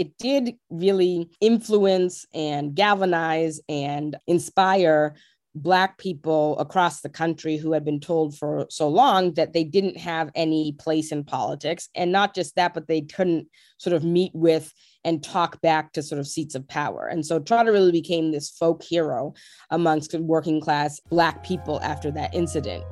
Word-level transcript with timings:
it 0.00 0.16
did 0.16 0.56
really 0.70 1.28
influence 1.42 2.24
and 2.32 2.74
galvanize 2.74 3.60
and 3.68 4.16
inspire 4.26 5.14
Black 5.54 5.98
people 5.98 6.58
across 6.58 7.02
the 7.02 7.10
country 7.10 7.58
who 7.58 7.72
had 7.72 7.84
been 7.84 8.00
told 8.00 8.38
for 8.38 8.66
so 8.70 8.88
long 8.88 9.34
that 9.34 9.52
they 9.52 9.62
didn't 9.62 9.98
have 9.98 10.30
any 10.34 10.72
place 10.78 11.12
in 11.12 11.22
politics. 11.22 11.90
And 11.94 12.10
not 12.12 12.34
just 12.34 12.54
that, 12.56 12.72
but 12.72 12.88
they 12.88 13.02
couldn't 13.02 13.48
sort 13.76 13.94
of 13.94 14.02
meet 14.02 14.32
with 14.34 14.72
and 15.04 15.22
talk 15.22 15.60
back 15.60 15.92
to 15.92 16.02
sort 16.02 16.18
of 16.18 16.26
seats 16.26 16.54
of 16.54 16.66
power. 16.66 17.06
And 17.06 17.26
so 17.26 17.38
Trotter 17.38 17.72
really 17.72 17.92
became 17.92 18.32
this 18.32 18.48
folk 18.48 18.82
hero 18.82 19.34
amongst 19.68 20.14
working 20.14 20.62
class 20.62 20.98
Black 21.10 21.44
people 21.44 21.78
after 21.82 22.10
that 22.12 22.34
incident. 22.34 22.84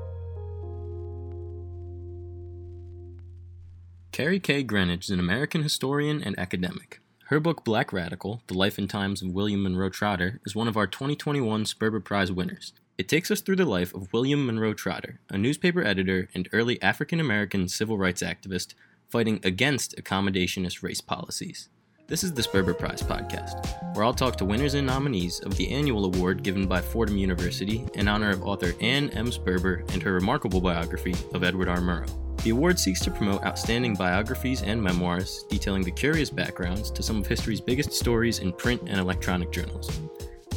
Kerri 4.18 4.42
K. 4.42 4.64
Greenidge 4.64 5.04
is 5.04 5.10
an 5.10 5.20
American 5.20 5.62
historian 5.62 6.24
and 6.24 6.36
academic. 6.36 7.00
Her 7.26 7.38
book 7.38 7.62
Black 7.62 7.92
Radical 7.92 8.42
The 8.48 8.58
Life 8.58 8.76
and 8.76 8.90
Times 8.90 9.22
of 9.22 9.30
William 9.30 9.62
Monroe 9.62 9.90
Trotter 9.90 10.40
is 10.44 10.56
one 10.56 10.66
of 10.66 10.76
our 10.76 10.88
2021 10.88 11.62
Sperber 11.62 12.02
Prize 12.02 12.32
winners. 12.32 12.72
It 12.98 13.08
takes 13.08 13.30
us 13.30 13.40
through 13.40 13.54
the 13.54 13.64
life 13.64 13.94
of 13.94 14.12
William 14.12 14.44
Monroe 14.44 14.74
Trotter, 14.74 15.20
a 15.30 15.38
newspaper 15.38 15.84
editor 15.84 16.28
and 16.34 16.48
early 16.52 16.82
African 16.82 17.20
American 17.20 17.68
civil 17.68 17.96
rights 17.96 18.20
activist 18.20 18.74
fighting 19.08 19.38
against 19.44 19.96
accommodationist 19.96 20.82
race 20.82 21.00
policies. 21.00 21.68
This 22.08 22.24
is 22.24 22.32
the 22.34 22.42
Sperber 22.42 22.76
Prize 22.76 23.04
podcast, 23.04 23.94
where 23.94 24.04
I'll 24.04 24.12
talk 24.12 24.36
to 24.38 24.44
winners 24.44 24.74
and 24.74 24.84
nominees 24.84 25.38
of 25.38 25.56
the 25.56 25.70
annual 25.70 26.06
award 26.06 26.42
given 26.42 26.66
by 26.66 26.80
Fordham 26.80 27.18
University 27.18 27.86
in 27.94 28.08
honor 28.08 28.30
of 28.30 28.42
author 28.42 28.72
Ann 28.80 29.10
M. 29.10 29.30
Sperber 29.30 29.88
and 29.92 30.02
her 30.02 30.12
remarkable 30.12 30.60
biography 30.60 31.14
of 31.34 31.44
Edward 31.44 31.68
R. 31.68 31.78
Murrow. 31.78 32.27
The 32.44 32.50
award 32.50 32.78
seeks 32.78 33.00
to 33.00 33.10
promote 33.10 33.44
outstanding 33.44 33.94
biographies 33.94 34.62
and 34.62 34.80
memoirs 34.80 35.44
detailing 35.50 35.82
the 35.82 35.90
curious 35.90 36.30
backgrounds 36.30 36.90
to 36.92 37.02
some 37.02 37.18
of 37.18 37.26
history's 37.26 37.60
biggest 37.60 37.92
stories 37.92 38.38
in 38.38 38.52
print 38.52 38.82
and 38.86 38.98
electronic 38.98 39.50
journals. 39.50 39.90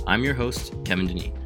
I'm 0.06 0.24
your 0.24 0.36
host, 0.36 0.76
Kevin 0.86 1.08
Deneen. 1.08 1.41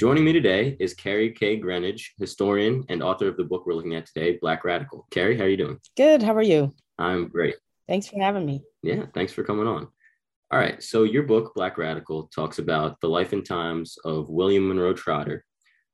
Joining 0.00 0.24
me 0.24 0.32
today 0.32 0.78
is 0.80 0.94
Kerri 0.94 1.36
K. 1.36 1.60
Greenidge, 1.60 2.12
historian 2.18 2.86
and 2.88 3.02
author 3.02 3.28
of 3.28 3.36
the 3.36 3.44
book 3.44 3.66
we're 3.66 3.74
looking 3.74 3.96
at 3.96 4.06
today, 4.06 4.38
Black 4.40 4.64
Radical. 4.64 5.06
Kerri, 5.10 5.36
how 5.36 5.44
are 5.44 5.48
you 5.48 5.58
doing? 5.58 5.78
Good. 5.94 6.22
How 6.22 6.34
are 6.34 6.40
you? 6.40 6.72
I'm 6.98 7.28
great. 7.28 7.56
Thanks 7.86 8.06
for 8.06 8.18
having 8.18 8.46
me. 8.46 8.62
Yeah, 8.82 9.04
thanks 9.12 9.34
for 9.34 9.44
coming 9.44 9.66
on. 9.66 9.88
All 10.50 10.58
right. 10.58 10.82
So, 10.82 11.02
your 11.02 11.24
book, 11.24 11.52
Black 11.54 11.76
Radical, 11.76 12.30
talks 12.34 12.58
about 12.58 12.98
the 13.02 13.10
life 13.10 13.34
and 13.34 13.44
times 13.44 13.98
of 14.06 14.30
William 14.30 14.66
Monroe 14.68 14.94
Trotter, 14.94 15.44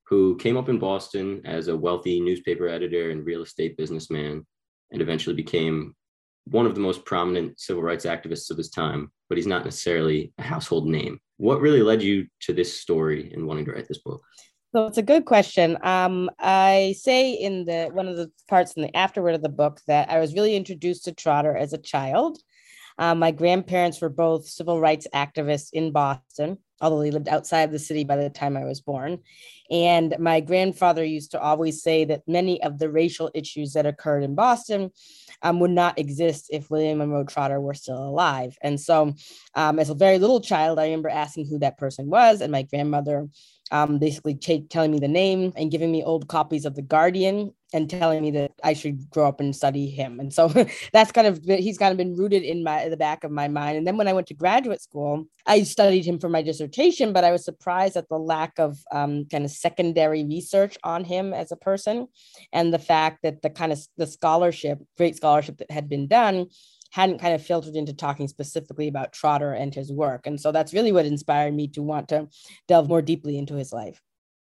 who 0.06 0.36
came 0.36 0.56
up 0.56 0.68
in 0.68 0.78
Boston 0.78 1.42
as 1.44 1.66
a 1.66 1.76
wealthy 1.76 2.20
newspaper 2.20 2.68
editor 2.68 3.10
and 3.10 3.26
real 3.26 3.42
estate 3.42 3.76
businessman, 3.76 4.46
and 4.92 5.02
eventually 5.02 5.34
became 5.34 5.96
one 6.44 6.66
of 6.66 6.76
the 6.76 6.80
most 6.80 7.04
prominent 7.04 7.58
civil 7.58 7.82
rights 7.82 8.06
activists 8.06 8.52
of 8.52 8.56
his 8.56 8.70
time, 8.70 9.10
but 9.28 9.38
he's 9.38 9.46
not 9.46 9.64
necessarily 9.64 10.32
a 10.38 10.42
household 10.42 10.88
name. 10.88 11.18
What 11.38 11.60
really 11.60 11.82
led 11.82 12.02
you 12.02 12.26
to 12.42 12.52
this 12.52 12.80
story 12.80 13.32
and 13.32 13.46
wanting 13.46 13.64
to 13.66 13.72
write 13.72 13.88
this 13.88 13.98
book? 13.98 14.22
So 14.74 14.86
it's 14.86 14.98
a 14.98 15.02
good 15.02 15.24
question. 15.24 15.78
Um, 15.82 16.28
I 16.38 16.94
say 16.98 17.32
in 17.32 17.64
the 17.64 17.88
one 17.92 18.08
of 18.08 18.16
the 18.16 18.30
parts 18.48 18.74
in 18.74 18.82
the 18.82 18.94
afterword 18.96 19.34
of 19.34 19.42
the 19.42 19.48
book 19.48 19.80
that 19.86 20.10
I 20.10 20.18
was 20.18 20.34
really 20.34 20.56
introduced 20.56 21.04
to 21.04 21.12
Trotter 21.12 21.56
as 21.56 21.72
a 21.72 21.78
child. 21.78 22.38
Um, 22.98 23.18
my 23.18 23.30
grandparents 23.30 24.00
were 24.00 24.08
both 24.08 24.46
civil 24.46 24.80
rights 24.80 25.06
activists 25.14 25.68
in 25.72 25.92
Boston, 25.92 26.58
although 26.80 27.00
they 27.00 27.10
lived 27.10 27.28
outside 27.28 27.62
of 27.62 27.72
the 27.72 27.78
city 27.78 28.04
by 28.04 28.16
the 28.16 28.30
time 28.30 28.56
I 28.56 28.64
was 28.64 28.80
born. 28.80 29.18
And 29.70 30.14
my 30.18 30.40
grandfather 30.40 31.04
used 31.04 31.32
to 31.32 31.40
always 31.40 31.82
say 31.82 32.04
that 32.04 32.28
many 32.28 32.62
of 32.62 32.78
the 32.78 32.90
racial 32.90 33.30
issues 33.34 33.72
that 33.72 33.86
occurred 33.86 34.22
in 34.22 34.34
Boston 34.34 34.90
um, 35.42 35.60
would 35.60 35.70
not 35.70 35.98
exist 35.98 36.48
if 36.50 36.70
William 36.70 36.98
Monroe 36.98 37.24
Trotter 37.24 37.60
were 37.60 37.74
still 37.74 38.02
alive. 38.02 38.56
And 38.62 38.80
so, 38.80 39.14
um, 39.54 39.78
as 39.78 39.90
a 39.90 39.94
very 39.94 40.18
little 40.18 40.40
child, 40.40 40.78
I 40.78 40.84
remember 40.84 41.08
asking 41.08 41.48
who 41.48 41.58
that 41.58 41.78
person 41.78 42.08
was, 42.08 42.40
and 42.40 42.52
my 42.52 42.62
grandmother 42.62 43.28
um, 43.70 43.98
basically 43.98 44.34
ch- 44.34 44.68
telling 44.68 44.92
me 44.92 44.98
the 44.98 45.08
name 45.08 45.52
and 45.56 45.70
giving 45.70 45.90
me 45.90 46.02
old 46.02 46.28
copies 46.28 46.64
of 46.64 46.74
The 46.74 46.82
Guardian 46.82 47.52
and 47.72 47.90
telling 47.90 48.22
me 48.22 48.30
that 48.30 48.52
I 48.62 48.74
should 48.74 49.10
grow 49.10 49.26
up 49.26 49.40
and 49.40 49.54
study 49.54 49.90
him. 49.90 50.20
And 50.20 50.32
so 50.32 50.48
that's 50.92 51.12
kind 51.12 51.26
of 51.26 51.40
he's 51.44 51.78
kind 51.78 51.90
of 51.90 51.98
been 51.98 52.14
rooted 52.14 52.42
in 52.42 52.62
my 52.62 52.88
the 52.88 52.96
back 52.96 53.24
of 53.24 53.30
my 53.30 53.48
mind. 53.48 53.76
And 53.76 53.86
then 53.86 53.96
when 53.96 54.08
I 54.08 54.12
went 54.12 54.28
to 54.28 54.34
graduate 54.34 54.80
school, 54.80 55.26
I 55.46 55.62
studied 55.64 56.06
him 56.06 56.18
for 56.18 56.28
my 56.28 56.42
dissertation, 56.42 57.12
but 57.12 57.24
I 57.24 57.32
was 57.32 57.44
surprised 57.44 57.96
at 57.96 58.08
the 58.08 58.18
lack 58.18 58.58
of 58.58 58.78
um, 58.92 59.26
kind 59.26 59.44
of 59.44 59.50
secondary 59.50 60.24
research 60.24 60.78
on 60.84 61.04
him 61.04 61.34
as 61.34 61.50
a 61.50 61.56
person, 61.56 62.08
and 62.52 62.72
the 62.72 62.78
fact 62.78 63.22
that 63.22 63.42
the 63.42 63.50
kind 63.50 63.72
of 63.72 63.80
the 63.96 64.06
scholarship, 64.06 64.80
great 64.96 65.16
scholarship 65.16 65.58
that 65.58 65.70
had 65.70 65.88
been 65.88 66.06
done, 66.06 66.46
hadn't 66.96 67.18
kind 67.18 67.34
of 67.34 67.44
filtered 67.44 67.76
into 67.76 67.92
talking 67.92 68.26
specifically 68.26 68.88
about 68.88 69.12
Trotter 69.12 69.52
and 69.52 69.74
his 69.74 69.92
work. 69.92 70.26
And 70.26 70.40
so 70.40 70.50
that's 70.50 70.72
really 70.72 70.92
what 70.92 71.04
inspired 71.04 71.52
me 71.52 71.68
to 71.68 71.82
want 71.82 72.08
to 72.08 72.26
delve 72.68 72.88
more 72.88 73.02
deeply 73.02 73.36
into 73.36 73.54
his 73.54 73.70
life. 73.70 74.00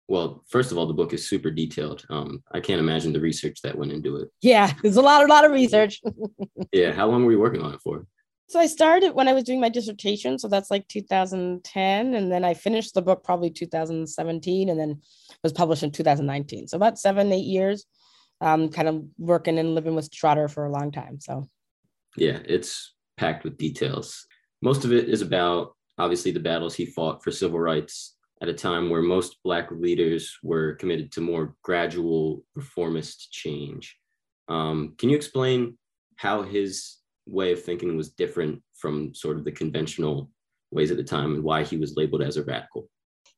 Well, 0.06 0.44
first 0.48 0.70
of 0.70 0.78
all, 0.78 0.86
the 0.86 0.94
book 0.94 1.12
is 1.12 1.28
super 1.28 1.50
detailed. 1.50 2.06
Um, 2.08 2.44
I 2.52 2.60
can't 2.60 2.78
imagine 2.78 3.12
the 3.12 3.20
research 3.20 3.62
that 3.62 3.76
went 3.76 3.90
into 3.90 4.18
it. 4.18 4.28
Yeah, 4.42 4.72
there's 4.82 4.94
a 4.94 5.02
lot, 5.02 5.24
a 5.24 5.26
lot 5.26 5.44
of 5.44 5.50
research. 5.50 6.00
yeah, 6.72 6.92
how 6.92 7.08
long 7.08 7.24
were 7.24 7.32
you 7.32 7.40
working 7.40 7.62
on 7.62 7.74
it 7.74 7.80
for? 7.82 8.06
So 8.48 8.60
I 8.60 8.68
started 8.68 9.12
when 9.12 9.26
I 9.26 9.32
was 9.32 9.42
doing 9.42 9.60
my 9.60 9.68
dissertation, 9.68 10.38
so 10.38 10.46
that's 10.46 10.70
like 10.70 10.86
2010, 10.86 12.14
and 12.14 12.30
then 12.30 12.44
I 12.44 12.54
finished 12.54 12.94
the 12.94 13.02
book 13.02 13.24
probably 13.24 13.50
2017, 13.50 14.68
and 14.68 14.78
then 14.78 15.00
was 15.42 15.52
published 15.52 15.82
in 15.82 15.90
2019. 15.90 16.68
So 16.68 16.76
about 16.76 17.00
seven, 17.00 17.32
eight 17.32 17.40
years, 17.40 17.86
um, 18.40 18.68
kind 18.68 18.86
of 18.86 19.02
working 19.18 19.58
and 19.58 19.74
living 19.74 19.96
with 19.96 20.12
Trotter 20.12 20.46
for 20.46 20.64
a 20.64 20.70
long 20.70 20.92
time. 20.92 21.18
So 21.18 21.48
yeah, 22.16 22.38
it's 22.44 22.94
packed 23.16 23.44
with 23.44 23.58
details. 23.58 24.26
Most 24.62 24.84
of 24.84 24.92
it 24.92 25.08
is 25.08 25.22
about 25.22 25.74
obviously 25.98 26.30
the 26.30 26.40
battles 26.40 26.74
he 26.74 26.86
fought 26.86 27.22
for 27.22 27.30
civil 27.30 27.58
rights 27.58 28.16
at 28.42 28.48
a 28.48 28.54
time 28.54 28.90
where 28.90 29.02
most 29.02 29.36
Black 29.44 29.70
leaders 29.70 30.36
were 30.42 30.74
committed 30.74 31.10
to 31.12 31.20
more 31.20 31.54
gradual 31.62 32.44
reformist 32.54 33.32
change. 33.32 33.96
Um, 34.48 34.94
can 34.98 35.08
you 35.08 35.16
explain 35.16 35.78
how 36.16 36.42
his 36.42 36.96
way 37.26 37.52
of 37.52 37.62
thinking 37.62 37.96
was 37.96 38.10
different 38.10 38.62
from 38.74 39.14
sort 39.14 39.38
of 39.38 39.44
the 39.44 39.52
conventional 39.52 40.30
ways 40.70 40.90
at 40.90 40.96
the 40.96 41.04
time 41.04 41.34
and 41.34 41.42
why 41.42 41.64
he 41.64 41.76
was 41.76 41.96
labeled 41.96 42.22
as 42.22 42.36
a 42.36 42.44
radical? 42.44 42.88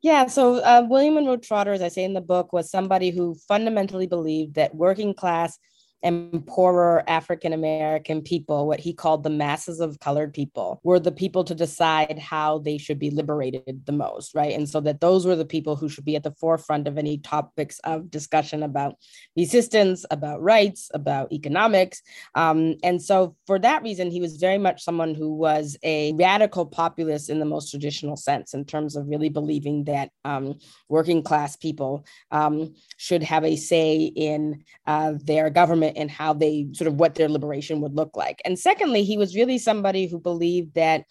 Yeah, 0.02 0.26
so 0.26 0.56
uh, 0.56 0.86
William 0.88 1.14
Monroe 1.14 1.36
Trotter, 1.36 1.72
as 1.72 1.82
I 1.82 1.88
say 1.88 2.04
in 2.04 2.14
the 2.14 2.20
book, 2.20 2.52
was 2.52 2.70
somebody 2.70 3.10
who 3.10 3.34
fundamentally 3.48 4.06
believed 4.06 4.54
that 4.54 4.74
working 4.74 5.12
class 5.12 5.58
and 6.02 6.46
poorer 6.46 7.02
African 7.08 7.52
American 7.52 8.22
people, 8.22 8.66
what 8.66 8.80
he 8.80 8.92
called 8.92 9.22
the 9.22 9.30
masses 9.30 9.80
of 9.80 9.98
colored 10.00 10.32
people, 10.32 10.80
were 10.84 11.00
the 11.00 11.12
people 11.12 11.44
to 11.44 11.54
decide 11.54 12.18
how 12.18 12.58
they 12.58 12.78
should 12.78 12.98
be 12.98 13.10
liberated 13.10 13.84
the 13.86 13.92
most, 13.92 14.34
right? 14.34 14.52
And 14.52 14.68
so 14.68 14.80
that 14.80 15.00
those 15.00 15.26
were 15.26 15.36
the 15.36 15.44
people 15.44 15.76
who 15.76 15.88
should 15.88 16.04
be 16.04 16.16
at 16.16 16.22
the 16.22 16.32
forefront 16.32 16.86
of 16.86 16.98
any 16.98 17.18
topics 17.18 17.80
of 17.84 18.10
discussion 18.10 18.62
about 18.62 18.96
resistance, 19.36 20.04
about 20.10 20.42
rights, 20.42 20.90
about 20.94 21.32
economics. 21.32 22.02
Um, 22.34 22.76
and 22.82 23.02
so 23.02 23.36
for 23.46 23.58
that 23.58 23.82
reason, 23.82 24.10
he 24.10 24.20
was 24.20 24.36
very 24.36 24.58
much 24.58 24.82
someone 24.82 25.14
who 25.14 25.34
was 25.34 25.76
a 25.82 26.12
radical 26.12 26.66
populist 26.66 27.30
in 27.30 27.38
the 27.38 27.44
most 27.44 27.70
traditional 27.70 28.16
sense, 28.16 28.54
in 28.54 28.64
terms 28.64 28.96
of 28.96 29.08
really 29.08 29.28
believing 29.28 29.84
that 29.84 30.10
um, 30.24 30.58
working 30.88 31.22
class 31.22 31.56
people 31.56 32.04
um, 32.30 32.74
should 32.96 33.22
have 33.22 33.44
a 33.44 33.56
say 33.56 34.04
in 34.04 34.62
uh, 34.86 35.14
their 35.24 35.50
government 35.50 35.87
and 35.96 36.10
how 36.10 36.32
they 36.32 36.68
sort 36.72 36.88
of 36.88 36.94
what 36.94 37.14
their 37.14 37.28
liberation 37.28 37.80
would 37.80 37.94
look 37.94 38.16
like. 38.16 38.40
And 38.44 38.58
secondly, 38.58 39.04
he 39.04 39.16
was 39.16 39.34
really 39.34 39.58
somebody 39.58 40.06
who 40.06 40.18
believed 40.18 40.74
that 40.74 41.04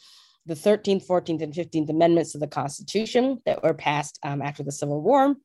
the 0.45 0.55
13th, 0.55 1.05
14th, 1.05 1.41
and 1.41 1.53
15th 1.53 1.89
Amendments 1.89 2.31
to 2.31 2.37
the 2.37 2.47
Constitution 2.47 3.41
that 3.45 3.63
were 3.63 3.73
passed 3.73 4.17
um, 4.23 4.41
after 4.41 4.63
the 4.63 4.71
Civil 4.71 5.01
War 5.01 5.35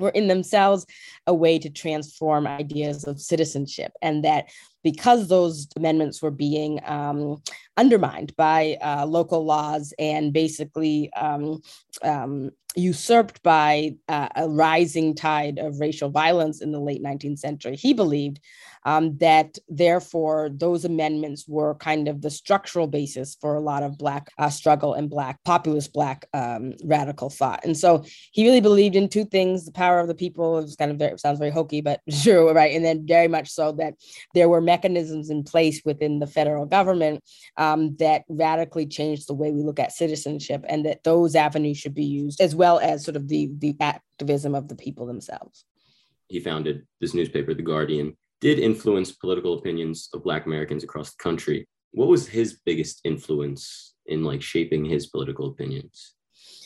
were 0.00 0.10
in 0.10 0.26
themselves 0.26 0.86
a 1.26 1.34
way 1.34 1.58
to 1.58 1.70
transform 1.70 2.46
ideas 2.46 3.04
of 3.04 3.20
citizenship, 3.20 3.92
and 4.02 4.24
that 4.24 4.50
because 4.82 5.28
those 5.28 5.68
amendments 5.76 6.20
were 6.20 6.32
being 6.32 6.80
um, 6.84 7.40
undermined 7.76 8.34
by 8.36 8.76
uh, 8.82 9.06
local 9.06 9.44
laws 9.44 9.92
and 9.98 10.32
basically 10.32 11.12
um, 11.14 11.60
um, 12.02 12.50
usurped 12.76 13.42
by 13.42 13.94
uh, 14.08 14.28
a 14.36 14.48
rising 14.48 15.14
tide 15.14 15.58
of 15.58 15.80
racial 15.80 16.10
violence 16.10 16.60
in 16.60 16.72
the 16.72 16.80
late 16.80 17.02
19th 17.02 17.38
century. 17.38 17.76
He 17.76 17.92
believed 17.92 18.40
um, 18.84 19.16
that 19.18 19.58
therefore 19.68 20.50
those 20.52 20.84
amendments 20.84 21.46
were 21.48 21.74
kind 21.76 22.08
of 22.08 22.20
the 22.20 22.30
structural 22.30 22.86
basis 22.86 23.36
for 23.40 23.54
a 23.54 23.60
lot 23.60 23.82
of 23.82 23.96
Black 23.96 24.30
uh, 24.38 24.50
struggle 24.50 24.94
and 24.94 25.08
Black 25.08 25.42
populist 25.44 25.92
Black 25.92 26.26
um, 26.34 26.74
radical 26.84 27.30
thought. 27.30 27.64
And 27.64 27.76
so 27.76 28.04
he 28.30 28.44
really 28.44 28.60
believed 28.60 28.96
in 28.96 29.08
two 29.08 29.24
things 29.24 29.64
the 29.64 29.72
power 29.72 30.00
of 30.00 30.08
the 30.08 30.14
people, 30.14 30.58
it 30.58 30.70
kind 30.78 30.90
of 30.90 30.98
very, 30.98 31.18
sounds 31.18 31.38
very 31.38 31.50
hokey, 31.50 31.80
but 31.80 32.00
true, 32.22 32.50
right? 32.52 32.74
And 32.74 32.84
then 32.84 33.06
very 33.06 33.28
much 33.28 33.50
so 33.50 33.72
that 33.72 33.94
there 34.34 34.48
were 34.48 34.60
mechanisms 34.60 35.30
in 35.30 35.44
place 35.44 35.80
within 35.84 36.18
the 36.18 36.26
federal 36.26 36.66
government 36.66 37.22
um, 37.64 37.96
that 37.96 38.24
radically 38.28 38.86
changed 38.86 39.28
the 39.28 39.34
way 39.34 39.50
we 39.50 39.62
look 39.62 39.78
at 39.78 39.92
citizenship, 39.92 40.64
and 40.68 40.84
that 40.86 41.04
those 41.04 41.34
avenues 41.34 41.78
should 41.78 41.94
be 41.94 42.04
used 42.04 42.40
as 42.40 42.54
well 42.54 42.78
as 42.78 43.04
sort 43.04 43.16
of 43.16 43.28
the 43.28 43.50
the 43.58 43.76
activism 43.80 44.54
of 44.54 44.68
the 44.68 44.76
people 44.76 45.06
themselves. 45.06 45.64
He 46.28 46.40
founded 46.40 46.86
this 47.00 47.14
newspaper, 47.14 47.54
The 47.54 47.62
Guardian, 47.62 48.16
did 48.40 48.58
influence 48.58 49.12
political 49.12 49.58
opinions 49.58 50.08
of 50.14 50.24
Black 50.24 50.46
Americans 50.46 50.84
across 50.84 51.10
the 51.10 51.22
country. 51.22 51.66
What 51.92 52.08
was 52.08 52.26
his 52.26 52.58
biggest 52.64 53.00
influence 53.04 53.94
in 54.06 54.24
like 54.24 54.42
shaping 54.42 54.84
his 54.84 55.06
political 55.06 55.46
opinions? 55.46 56.14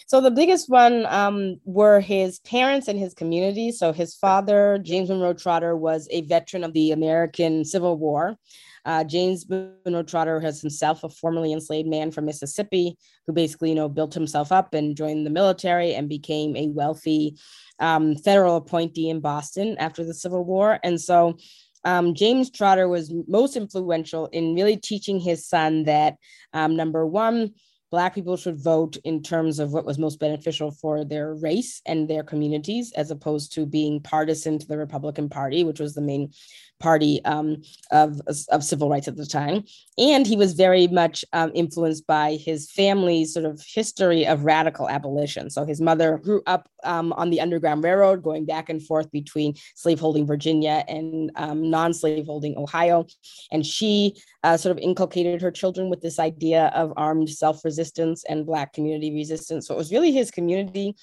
So 0.08 0.22
the 0.22 0.30
biggest 0.30 0.70
one 0.70 1.04
um, 1.06 1.60
were 1.64 2.00
his 2.00 2.38
parents 2.40 2.88
and 2.88 2.98
his 2.98 3.12
community. 3.12 3.70
So 3.72 3.92
his 3.92 4.14
father, 4.14 4.80
James 4.82 5.10
Monroe 5.10 5.34
Trotter, 5.34 5.76
was 5.76 6.08
a 6.10 6.22
veteran 6.22 6.64
of 6.64 6.72
the 6.72 6.92
American 6.92 7.62
Civil 7.62 7.98
War. 7.98 8.38
Uh, 8.88 9.04
James 9.04 9.46
Monroe 9.50 10.02
Trotter 10.02 10.40
has 10.40 10.62
himself 10.62 11.04
a 11.04 11.10
formerly 11.10 11.52
enslaved 11.52 11.88
man 11.88 12.10
from 12.10 12.24
Mississippi 12.24 12.96
who 13.26 13.34
basically, 13.34 13.68
you 13.68 13.74
know, 13.74 13.88
built 13.88 14.14
himself 14.14 14.50
up 14.50 14.72
and 14.72 14.96
joined 14.96 15.26
the 15.26 15.30
military 15.30 15.94
and 15.94 16.08
became 16.08 16.56
a 16.56 16.68
wealthy 16.68 17.36
um, 17.80 18.16
federal 18.16 18.56
appointee 18.56 19.10
in 19.10 19.20
Boston 19.20 19.76
after 19.78 20.04
the 20.04 20.14
Civil 20.14 20.42
War. 20.42 20.80
And 20.82 20.98
so 20.98 21.36
um, 21.84 22.14
James 22.14 22.50
Trotter 22.50 22.88
was 22.88 23.12
most 23.28 23.56
influential 23.56 24.26
in 24.28 24.54
really 24.54 24.78
teaching 24.78 25.20
his 25.20 25.46
son 25.46 25.84
that 25.84 26.16
um, 26.54 26.74
number 26.74 27.06
one, 27.06 27.52
Black 27.90 28.14
people 28.14 28.36
should 28.36 28.62
vote 28.62 28.98
in 29.04 29.22
terms 29.22 29.58
of 29.58 29.72
what 29.72 29.86
was 29.86 29.98
most 29.98 30.18
beneficial 30.20 30.70
for 30.70 31.04
their 31.04 31.34
race 31.34 31.80
and 31.86 32.06
their 32.06 32.22
communities, 32.22 32.92
as 32.92 33.10
opposed 33.10 33.52
to 33.54 33.64
being 33.64 34.00
partisan 34.00 34.58
to 34.58 34.66
the 34.66 34.76
Republican 34.76 35.30
Party, 35.30 35.64
which 35.64 35.80
was 35.80 35.94
the 35.94 36.02
main 36.02 36.30
party 36.80 37.20
um, 37.24 37.62
of, 37.90 38.20
of 38.50 38.64
civil 38.64 38.88
rights 38.88 39.08
at 39.08 39.16
the 39.16 39.26
time. 39.26 39.64
And 39.98 40.26
he 40.26 40.36
was 40.36 40.52
very 40.52 40.86
much 40.86 41.24
um, 41.32 41.50
influenced 41.54 42.06
by 42.06 42.34
his 42.34 42.70
family's 42.70 43.32
sort 43.34 43.46
of 43.46 43.62
history 43.66 44.26
of 44.26 44.44
radical 44.44 44.88
abolition. 44.88 45.50
So 45.50 45.64
his 45.64 45.80
mother 45.80 46.18
grew 46.18 46.42
up 46.46 46.68
um, 46.84 47.12
on 47.14 47.30
the 47.30 47.40
Underground 47.40 47.82
Railroad, 47.82 48.22
going 48.22 48.44
back 48.44 48.68
and 48.68 48.82
forth 48.82 49.10
between 49.10 49.54
slaveholding 49.74 50.26
Virginia 50.26 50.84
and 50.88 51.30
um, 51.36 51.68
non 51.68 51.92
slaveholding 51.92 52.56
Ohio. 52.56 53.06
And 53.50 53.66
she 53.66 54.14
uh, 54.44 54.56
sort 54.56 54.76
of 54.76 54.82
inculcated 54.82 55.42
her 55.42 55.50
children 55.50 55.90
with 55.90 56.00
this 56.00 56.18
idea 56.18 56.66
of 56.74 56.92
armed 56.96 57.30
self 57.30 57.64
resistance 57.64 58.24
and 58.28 58.46
Black 58.46 58.72
community 58.72 59.12
resistance. 59.12 59.66
So 59.66 59.74
it 59.74 59.78
was 59.78 59.92
really 59.92 60.12
his 60.12 60.30
community. 60.30 60.94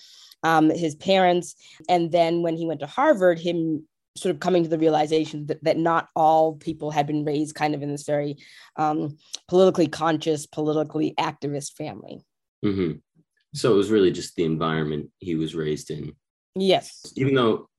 Um, 0.43 0.69
his 0.69 0.93
parents. 0.93 1.55
And 1.89 2.11
then 2.11 2.43
when 2.43 2.55
he 2.55 2.67
went 2.67 2.81
to 2.81 2.85
Harvard, 2.85 3.39
him 3.39 3.87
sort 4.17 4.33
of 4.33 4.39
coming 4.39 4.63
to 4.63 4.69
the 4.69 4.79
realization 4.79 5.45
that, 5.47 5.63
that 5.63 5.77
not 5.77 6.07
all 6.15 6.55
people 6.55 6.89
had 6.89 7.05
been 7.05 7.25
raised 7.25 7.55
kind 7.55 7.75
of 7.75 7.81
in 7.81 7.91
this 7.91 8.05
very 8.05 8.37
um, 8.77 9.17
politically 9.47 9.87
conscious, 9.87 10.45
politically 10.45 11.13
activist 11.19 11.73
family. 11.73 12.23
Mm-hmm. 12.63 12.97
So 13.53 13.73
it 13.73 13.77
was 13.77 13.91
really 13.91 14.11
just 14.11 14.35
the 14.35 14.45
environment 14.45 15.09
he 15.19 15.35
was 15.35 15.55
raised 15.55 15.91
in. 15.91 16.13
Yes. 16.55 17.13
Even 17.15 17.35
though 17.35 17.69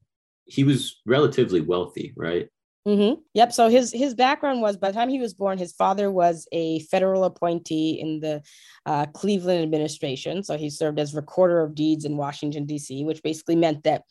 he 0.44 0.65
was 0.65 1.00
relatively 1.06 1.61
wealthy, 1.61 2.12
right? 2.17 2.49
Mm-hmm. 2.87 3.21
Yep. 3.35 3.53
So 3.53 3.69
his 3.69 3.91
his 3.93 4.15
background 4.15 4.61
was 4.61 4.77
by 4.77 4.93
the 4.93 4.94
time 4.94 5.09
he 5.09 5.19
was 5.19 5.35
born, 5.35 5.59
his 5.59 5.73
father 5.73 6.09
was 6.09 6.47
a 6.53 6.81
federal 6.81 7.25
appointee 7.25 7.99
in 8.00 8.21
the 8.21 8.43
uh, 8.85 9.06
Cleveland 9.06 9.62
administration. 9.62 10.44
So 10.44 10.56
he 10.56 10.71
served 10.71 11.00
as 11.00 11.12
recorder 11.12 11.61
of 11.61 11.75
deeds 11.75 12.05
in 12.05 12.17
Washington 12.17 12.65
D.C., 12.65 13.05
which 13.05 13.25
basically 13.25 13.56
meant 13.56 13.82
that 13.82 14.03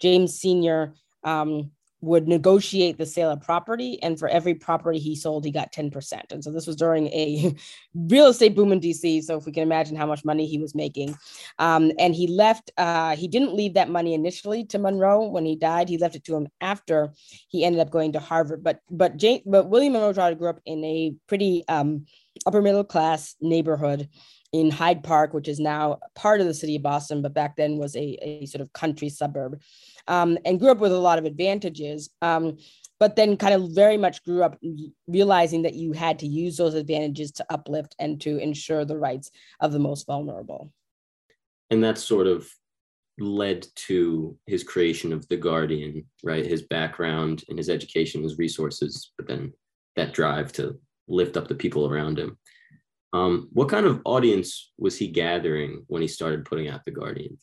James 0.00 0.34
Senior 0.34 0.94
um, 1.26 1.70
would 2.02 2.28
negotiate 2.28 2.98
the 2.98 3.06
sale 3.06 3.30
of 3.30 3.40
property 3.40 3.98
and 4.02 4.18
for 4.18 4.28
every 4.28 4.54
property 4.54 4.98
he 4.98 5.16
sold 5.16 5.44
he 5.44 5.50
got 5.50 5.72
10% 5.72 6.30
and 6.30 6.44
so 6.44 6.52
this 6.52 6.66
was 6.66 6.76
during 6.76 7.08
a 7.08 7.54
real 7.94 8.28
estate 8.28 8.54
boom 8.54 8.70
in 8.70 8.80
dc 8.80 9.22
so 9.22 9.36
if 9.36 9.46
we 9.46 9.52
can 9.52 9.62
imagine 9.62 9.96
how 9.96 10.06
much 10.06 10.24
money 10.24 10.46
he 10.46 10.58
was 10.58 10.74
making. 10.74 11.16
Um, 11.58 11.90
and 11.98 12.14
he 12.14 12.26
left 12.28 12.70
uh, 12.76 13.16
he 13.16 13.28
didn't 13.28 13.54
leave 13.54 13.74
that 13.74 13.90
money 13.90 14.14
initially 14.14 14.64
to 14.66 14.78
monroe 14.78 15.24
when 15.24 15.44
he 15.44 15.56
died. 15.56 15.88
He 15.88 15.98
left 15.98 16.14
it 16.14 16.24
to 16.24 16.36
him 16.36 16.48
after 16.60 17.12
he 17.48 17.64
ended 17.64 17.80
up 17.80 17.90
going 17.90 18.12
to 18.12 18.20
harvard. 18.20 18.62
But 18.62 18.80
but 18.90 19.16
jane 19.16 19.42
but 19.46 19.68
william 19.68 19.94
monroe 19.94 20.34
grew 20.34 20.48
up 20.48 20.60
in 20.64 20.84
a 20.84 21.14
pretty 21.26 21.64
um, 21.68 22.06
upper 22.46 22.62
middle 22.62 22.84
class 22.84 23.34
neighborhood 23.40 24.08
in 24.60 24.70
Hyde 24.70 25.02
Park, 25.02 25.34
which 25.34 25.48
is 25.48 25.60
now 25.60 25.98
part 26.14 26.40
of 26.40 26.46
the 26.46 26.54
city 26.54 26.76
of 26.76 26.82
Boston, 26.82 27.20
but 27.20 27.34
back 27.34 27.56
then 27.56 27.76
was 27.76 27.94
a, 27.94 28.16
a 28.22 28.46
sort 28.46 28.62
of 28.62 28.72
country 28.72 29.10
suburb, 29.10 29.60
um, 30.08 30.38
and 30.46 30.58
grew 30.58 30.70
up 30.70 30.78
with 30.78 30.92
a 30.92 30.98
lot 30.98 31.18
of 31.18 31.26
advantages. 31.26 32.08
Um, 32.22 32.56
but 32.98 33.16
then 33.16 33.36
kind 33.36 33.52
of 33.52 33.74
very 33.74 33.98
much 33.98 34.24
grew 34.24 34.42
up 34.42 34.58
realizing 35.06 35.62
that 35.62 35.74
you 35.74 35.92
had 35.92 36.18
to 36.20 36.26
use 36.26 36.56
those 36.56 36.72
advantages 36.74 37.30
to 37.32 37.46
uplift 37.50 37.94
and 37.98 38.18
to 38.22 38.38
ensure 38.38 38.86
the 38.86 38.96
rights 38.96 39.30
of 39.60 39.72
the 39.72 39.78
most 39.78 40.06
vulnerable. 40.06 40.72
And 41.68 41.84
that 41.84 41.98
sort 41.98 42.26
of 42.26 42.48
led 43.18 43.66
to 43.88 44.38
his 44.46 44.64
creation 44.64 45.12
of 45.12 45.28
The 45.28 45.36
Guardian, 45.36 46.06
right? 46.24 46.46
His 46.46 46.62
background 46.62 47.44
and 47.50 47.58
his 47.58 47.68
education, 47.68 48.22
his 48.22 48.38
resources, 48.38 49.12
but 49.18 49.26
then 49.28 49.52
that 49.96 50.14
drive 50.14 50.52
to 50.54 50.78
lift 51.08 51.36
up 51.36 51.48
the 51.48 51.54
people 51.54 51.86
around 51.86 52.18
him. 52.18 52.38
Um, 53.16 53.48
what 53.52 53.70
kind 53.70 53.86
of 53.86 54.02
audience 54.04 54.72
was 54.76 54.98
he 54.98 55.08
gathering 55.08 55.84
when 55.86 56.02
he 56.02 56.08
started 56.08 56.44
putting 56.44 56.68
out 56.68 56.84
The 56.84 56.90
Guardian? 56.90 57.38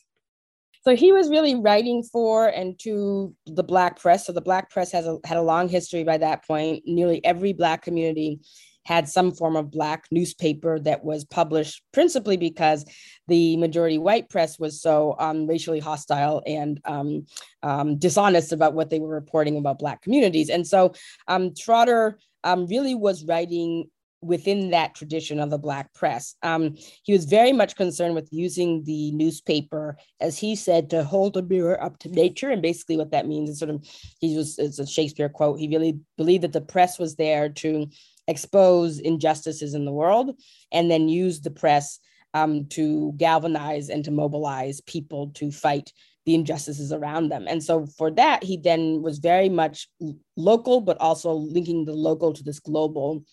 So 0.82 0.94
he 0.94 1.12
was 1.12 1.30
really 1.30 1.54
writing 1.56 2.02
for 2.02 2.46
and 2.46 2.78
to 2.80 3.34
the 3.46 3.64
Black 3.64 3.98
press. 3.98 4.26
So 4.26 4.32
the 4.32 4.40
Black 4.40 4.70
press 4.70 4.92
has 4.92 5.06
a, 5.06 5.18
had 5.24 5.38
a 5.38 5.42
long 5.42 5.68
history 5.68 6.04
by 6.04 6.18
that 6.18 6.46
point. 6.46 6.84
Nearly 6.86 7.24
every 7.24 7.52
Black 7.52 7.82
community 7.82 8.40
had 8.84 9.08
some 9.08 9.32
form 9.32 9.56
of 9.56 9.70
Black 9.70 10.04
newspaper 10.10 10.78
that 10.78 11.02
was 11.02 11.24
published 11.24 11.82
principally 11.92 12.36
because 12.36 12.84
the 13.28 13.56
majority 13.56 13.96
white 13.98 14.28
press 14.28 14.58
was 14.58 14.80
so 14.80 15.16
um, 15.18 15.46
racially 15.46 15.80
hostile 15.80 16.42
and 16.46 16.80
um, 16.84 17.26
um, 17.62 17.96
dishonest 17.96 18.52
about 18.52 18.74
what 18.74 18.90
they 18.90 19.00
were 19.00 19.08
reporting 19.08 19.56
about 19.56 19.78
Black 19.78 20.02
communities. 20.02 20.50
And 20.50 20.66
so 20.66 20.92
um, 21.26 21.54
Trotter 21.54 22.18
um, 22.44 22.66
really 22.66 22.94
was 22.94 23.24
writing 23.24 23.88
within 24.24 24.70
that 24.70 24.94
tradition 24.94 25.38
of 25.38 25.50
the 25.50 25.58
Black 25.58 25.92
press. 25.94 26.34
Um, 26.42 26.76
he 27.02 27.12
was 27.12 27.24
very 27.24 27.52
much 27.52 27.76
concerned 27.76 28.14
with 28.14 28.28
using 28.32 28.82
the 28.84 29.12
newspaper, 29.12 29.96
as 30.20 30.38
he 30.38 30.56
said, 30.56 30.90
to 30.90 31.04
hold 31.04 31.36
a 31.36 31.42
mirror 31.42 31.82
up 31.82 31.98
to 32.00 32.08
nature. 32.08 32.50
And 32.50 32.62
basically, 32.62 32.96
what 32.96 33.10
that 33.10 33.28
means 33.28 33.50
is 33.50 33.58
sort 33.58 33.70
of, 33.70 33.86
he 34.20 34.36
was, 34.36 34.58
it's 34.58 34.78
a 34.78 34.86
Shakespeare 34.86 35.28
quote, 35.28 35.58
he 35.58 35.68
really 35.68 35.98
believed 36.16 36.44
that 36.44 36.52
the 36.52 36.60
press 36.60 36.98
was 36.98 37.16
there 37.16 37.48
to 37.48 37.86
expose 38.26 38.98
injustices 38.98 39.74
in 39.74 39.84
the 39.84 39.92
world 39.92 40.30
and 40.72 40.90
then 40.90 41.08
use 41.08 41.40
the 41.40 41.50
press 41.50 41.98
um, 42.32 42.66
to 42.66 43.12
galvanize 43.16 43.88
and 43.90 44.04
to 44.04 44.10
mobilize 44.10 44.80
people 44.82 45.30
to 45.34 45.50
fight 45.50 45.92
the 46.26 46.34
injustices 46.34 46.92
around 46.92 47.28
them. 47.28 47.46
And 47.46 47.62
so 47.62 47.86
for 47.86 48.10
that, 48.12 48.42
he 48.42 48.56
then 48.56 49.02
was 49.02 49.18
very 49.18 49.48
much 49.48 49.88
local, 50.36 50.80
but 50.80 50.98
also 51.00 51.32
linking 51.32 51.84
the 51.84 51.92
local 51.92 52.32
to 52.32 52.42
this 52.42 52.60
global 52.60 53.24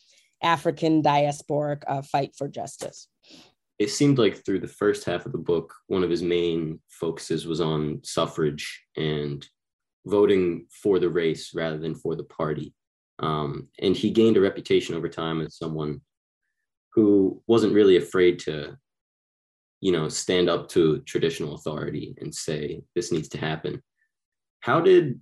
African 0.42 1.02
diasporic 1.02 1.84
uh, 1.88 2.02
fight 2.02 2.36
for 2.36 2.48
justice. 2.48 3.08
It 3.80 3.90
seemed 3.90 4.20
like 4.20 4.46
through 4.46 4.60
the 4.60 4.68
first 4.68 5.06
half 5.06 5.26
of 5.26 5.32
the 5.32 5.38
book, 5.38 5.74
one 5.88 6.04
of 6.04 6.10
his 6.10 6.22
main 6.22 6.80
focuses 6.90 7.48
was 7.48 7.62
on 7.62 8.00
suffrage 8.04 8.84
and 8.96 9.48
voting 10.06 10.68
for 10.72 11.00
the 11.00 11.10
race 11.10 11.52
rather 11.54 11.78
than 11.78 11.96
for 11.96 12.16
the 12.16 12.24
party. 12.24 12.74
Um, 13.20 13.70
and 13.80 13.96
he 13.96 14.12
gained 14.12 14.38
a 14.38 14.42
reputation 14.42 14.96
over 14.96 15.10
time 15.10 15.42
as 15.42 15.58
someone 15.58 16.02
who 16.94 17.42
wasn't 17.48 17.74
really 17.74 17.98
afraid 17.98 18.40
to, 18.40 18.78
you 19.80 19.92
know, 19.92 20.10
stand 20.10 20.50
up 20.50 20.70
to 20.70 21.00
traditional 21.02 21.56
authority 21.56 22.16
and 22.20 22.34
say, 22.34 22.82
this 22.96 23.12
needs 23.12 23.30
to 23.30 23.38
happen. 23.38 23.82
How 24.60 24.82
did 24.82 25.20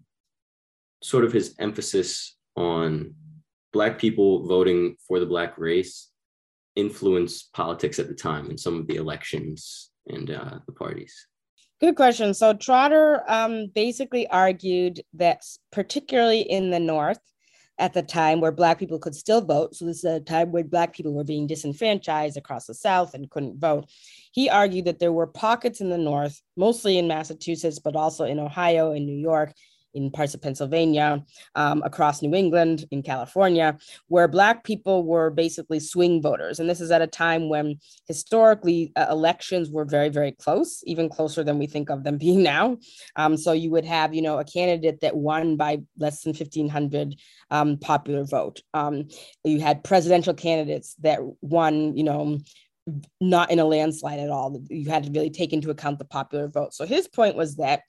sort 1.01 1.23
of 1.23 1.31
his 1.31 1.55
emphasis 1.59 2.37
on 2.55 3.15
black 3.71 3.99
people 3.99 4.47
voting 4.47 4.95
for 5.07 5.19
the 5.19 5.25
black 5.25 5.57
race 5.57 6.09
influence 6.75 7.43
politics 7.43 7.99
at 7.99 8.07
the 8.07 8.15
time 8.15 8.49
and 8.49 8.59
some 8.59 8.79
of 8.79 8.87
the 8.87 8.95
elections 8.95 9.91
and 10.07 10.31
uh, 10.31 10.59
the 10.65 10.71
parties? 10.71 11.27
Good 11.79 11.95
question. 11.95 12.33
So 12.33 12.53
Trotter 12.53 13.23
um, 13.27 13.67
basically 13.73 14.27
argued 14.27 15.01
that, 15.13 15.43
particularly 15.71 16.41
in 16.41 16.71
the 16.71 16.79
North, 16.79 17.19
at 17.77 17.93
the 17.93 18.01
time 18.01 18.41
where 18.41 18.51
Black 18.51 18.77
people 18.77 18.99
could 18.99 19.15
still 19.15 19.39
vote, 19.39 19.73
so 19.73 19.85
this 19.85 19.99
is 19.99 20.03
a 20.03 20.19
time 20.19 20.51
where 20.51 20.65
Black 20.65 20.93
people 20.93 21.13
were 21.13 21.23
being 21.23 21.47
disenfranchised 21.47 22.35
across 22.35 22.65
the 22.65 22.73
South 22.73 23.13
and 23.13 23.31
couldn't 23.31 23.57
vote. 23.57 23.89
He 24.33 24.49
argued 24.49 24.85
that 24.85 24.99
there 24.99 25.13
were 25.13 25.27
pockets 25.27 25.79
in 25.79 25.89
the 25.89 25.97
North, 25.97 26.41
mostly 26.57 26.97
in 26.97 27.07
Massachusetts, 27.07 27.79
but 27.79 27.95
also 27.95 28.25
in 28.25 28.37
Ohio 28.37 28.91
and 28.91 29.05
New 29.05 29.17
York, 29.17 29.53
in 29.93 30.11
parts 30.11 30.33
of 30.33 30.41
Pennsylvania, 30.41 31.23
um, 31.55 31.81
across 31.83 32.21
New 32.21 32.35
England, 32.35 32.85
in 32.91 33.01
California, 33.01 33.77
where 34.07 34.27
Black 34.27 34.63
people 34.63 35.03
were 35.03 35.29
basically 35.29 35.79
swing 35.79 36.21
voters. 36.21 36.59
And 36.59 36.69
this 36.69 36.81
is 36.81 36.91
at 36.91 37.01
a 37.01 37.07
time 37.07 37.49
when 37.49 37.79
historically 38.07 38.91
uh, 38.95 39.07
elections 39.09 39.69
were 39.69 39.85
very, 39.85 40.09
very 40.09 40.31
close, 40.31 40.83
even 40.85 41.09
closer 41.09 41.43
than 41.43 41.59
we 41.59 41.67
think 41.67 41.89
of 41.89 42.03
them 42.03 42.17
being 42.29 42.43
now. 42.43 42.77
Um, 43.15 43.37
so 43.37 43.51
you 43.51 43.71
would 43.71 43.85
have, 43.85 44.13
you 44.13 44.21
know, 44.21 44.39
a 44.39 44.45
candidate 44.45 45.01
that 45.01 45.15
won 45.15 45.55
by 45.55 45.79
less 45.97 46.23
than 46.23 46.33
1,500 46.33 47.15
um, 47.51 47.77
popular 47.77 48.23
vote. 48.23 48.61
Um, 48.73 49.07
you 49.43 49.59
had 49.59 49.83
presidential 49.83 50.33
candidates 50.33 50.95
that 51.01 51.19
won, 51.41 51.95
you 51.95 52.03
know, 52.03 52.39
not 53.21 53.51
in 53.51 53.59
a 53.59 53.65
landslide 53.65 54.19
at 54.19 54.29
all. 54.29 54.61
You 54.69 54.89
had 54.89 55.03
to 55.03 55.11
really 55.11 55.29
take 55.29 55.53
into 55.53 55.69
account 55.69 55.99
the 55.99 56.05
popular 56.05 56.47
vote. 56.47 56.73
So 56.73 56.85
his 56.85 57.07
point 57.07 57.35
was 57.35 57.57
that 57.57 57.81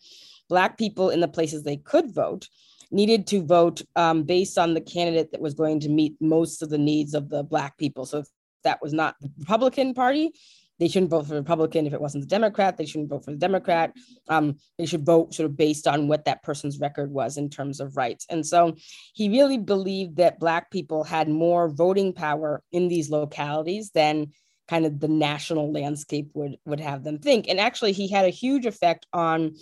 Black 0.51 0.77
people 0.77 1.09
in 1.09 1.21
the 1.21 1.29
places 1.29 1.63
they 1.63 1.79
could 1.79 2.13
vote 2.13 2.49
needed 2.91 3.27
to 3.29 3.43
vote 3.43 3.81
um, 3.97 4.25
based 4.25 4.59
on 4.59 4.75
the 4.75 4.81
candidate 4.81 5.31
that 5.33 5.41
was 5.41 5.55
going 5.55 5.81
to 5.81 5.89
meet 5.89 6.17
most 6.21 6.61
of 6.61 6.69
the 6.69 6.77
needs 6.77 7.15
of 7.15 7.31
the 7.31 7.43
Black 7.43 7.79
people. 7.79 8.05
So 8.05 8.19
if 8.19 8.27
that 8.65 8.83
was 8.83 8.93
not 8.93 9.15
the 9.21 9.31
Republican 9.39 9.95
Party, 9.95 10.33
they 10.81 10.89
shouldn't 10.89 11.11
vote 11.11 11.27
for 11.27 11.35
Republican. 11.35 11.87
If 11.87 11.93
it 11.93 12.01
wasn't 12.01 12.25
the 12.25 12.29
Democrat, 12.29 12.77
they 12.77 12.87
shouldn't 12.87 13.11
vote 13.11 13.25
for 13.25 13.31
the 13.31 13.37
Democrat. 13.37 13.93
Um, 14.29 14.57
they 14.77 14.87
should 14.87 15.07
vote 15.07 15.35
sort 15.35 15.49
of 15.49 15.57
based 15.57 15.87
on 15.87 16.09
what 16.09 16.25
that 16.25 16.43
person's 16.43 16.81
record 16.81 17.13
was 17.13 17.37
in 17.37 17.49
terms 17.49 17.81
of 17.81 17.97
rights. 17.97 18.27
And 18.29 18.45
so 18.45 18.75
he 19.13 19.29
really 19.29 19.59
believed 19.59 20.17
that 20.17 20.41
Black 20.41 20.71
people 20.71 21.05
had 21.05 21.29
more 21.29 21.69
voting 21.69 22.13
power 22.13 22.63
in 22.73 22.89
these 22.89 23.11
localities 23.11 23.91
than 23.91 24.33
kind 24.69 24.87
of 24.87 25.01
the 25.01 25.09
national 25.09 25.73
landscape 25.73 26.31
would 26.33 26.57
would 26.65 26.81
have 26.81 27.05
them 27.05 27.19
think. 27.19 27.47
And 27.49 27.61
actually, 27.61 27.93
he 27.93 28.09
had 28.09 28.25
a 28.25 28.31
huge 28.31 28.67
effect 28.67 29.07
on 29.13 29.57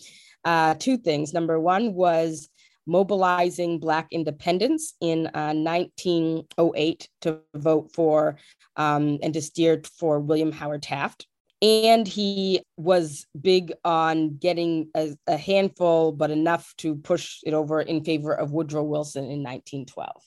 uh, 0.44 0.74
two 0.74 0.96
things. 0.96 1.32
Number 1.32 1.58
one 1.60 1.94
was 1.94 2.48
mobilizing 2.86 3.78
Black 3.78 4.08
independence 4.10 4.94
in 5.00 5.26
uh, 5.28 5.52
1908 5.52 7.08
to 7.20 7.40
vote 7.54 7.92
for 7.92 8.38
um, 8.76 9.18
and 9.22 9.34
to 9.34 9.42
steer 9.42 9.82
for 9.98 10.18
William 10.18 10.50
Howard 10.50 10.82
Taft. 10.82 11.26
And 11.60 12.06
he 12.06 12.62
was 12.76 13.26
big 13.38 13.72
on 13.84 14.36
getting 14.36 14.90
a, 14.94 15.16
a, 15.26 15.36
handful, 15.36 16.12
but 16.12 16.30
enough 16.30 16.72
to 16.78 16.94
push 16.94 17.40
it 17.44 17.52
over 17.52 17.80
in 17.80 18.04
favor 18.04 18.32
of 18.32 18.52
Woodrow 18.52 18.84
Wilson 18.84 19.24
in 19.24 19.42
1912. 19.42 20.22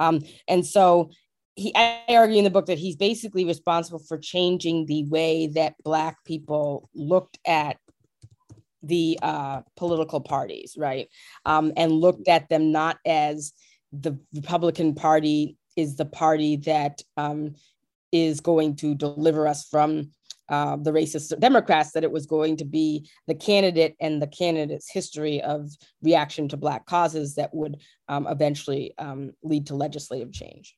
Um, 0.00 0.22
and 0.48 0.66
so 0.66 1.10
he 1.54 1.72
I 1.74 2.02
argue 2.10 2.38
in 2.38 2.44
the 2.44 2.50
book 2.50 2.66
that 2.66 2.78
he's 2.78 2.96
basically 2.96 3.44
responsible 3.44 4.00
for 4.00 4.18
changing 4.18 4.86
the 4.86 5.04
way 5.04 5.46
that 5.54 5.74
black 5.82 6.22
people 6.24 6.90
looked 6.94 7.38
at 7.46 7.78
the 8.86 9.18
uh, 9.22 9.62
political 9.76 10.20
parties, 10.20 10.74
right? 10.78 11.08
Um, 11.44 11.72
and 11.76 11.92
looked 11.92 12.28
at 12.28 12.48
them 12.48 12.72
not 12.72 12.98
as 13.04 13.52
the 13.92 14.18
Republican 14.34 14.94
Party 14.94 15.56
is 15.76 15.96
the 15.96 16.04
party 16.04 16.56
that 16.56 17.02
um, 17.16 17.54
is 18.12 18.40
going 18.40 18.76
to 18.76 18.94
deliver 18.94 19.46
us 19.46 19.66
from 19.68 20.10
uh, 20.48 20.76
the 20.76 20.92
racist 20.92 21.38
Democrats, 21.40 21.90
that 21.92 22.04
it 22.04 22.12
was 22.12 22.26
going 22.26 22.56
to 22.56 22.64
be 22.64 23.08
the 23.26 23.34
candidate 23.34 23.96
and 24.00 24.22
the 24.22 24.28
candidate's 24.28 24.90
history 24.90 25.42
of 25.42 25.70
reaction 26.02 26.48
to 26.48 26.56
Black 26.56 26.86
causes 26.86 27.34
that 27.34 27.52
would 27.52 27.76
um, 28.08 28.26
eventually 28.28 28.94
um, 28.98 29.32
lead 29.42 29.66
to 29.66 29.74
legislative 29.74 30.32
change 30.32 30.76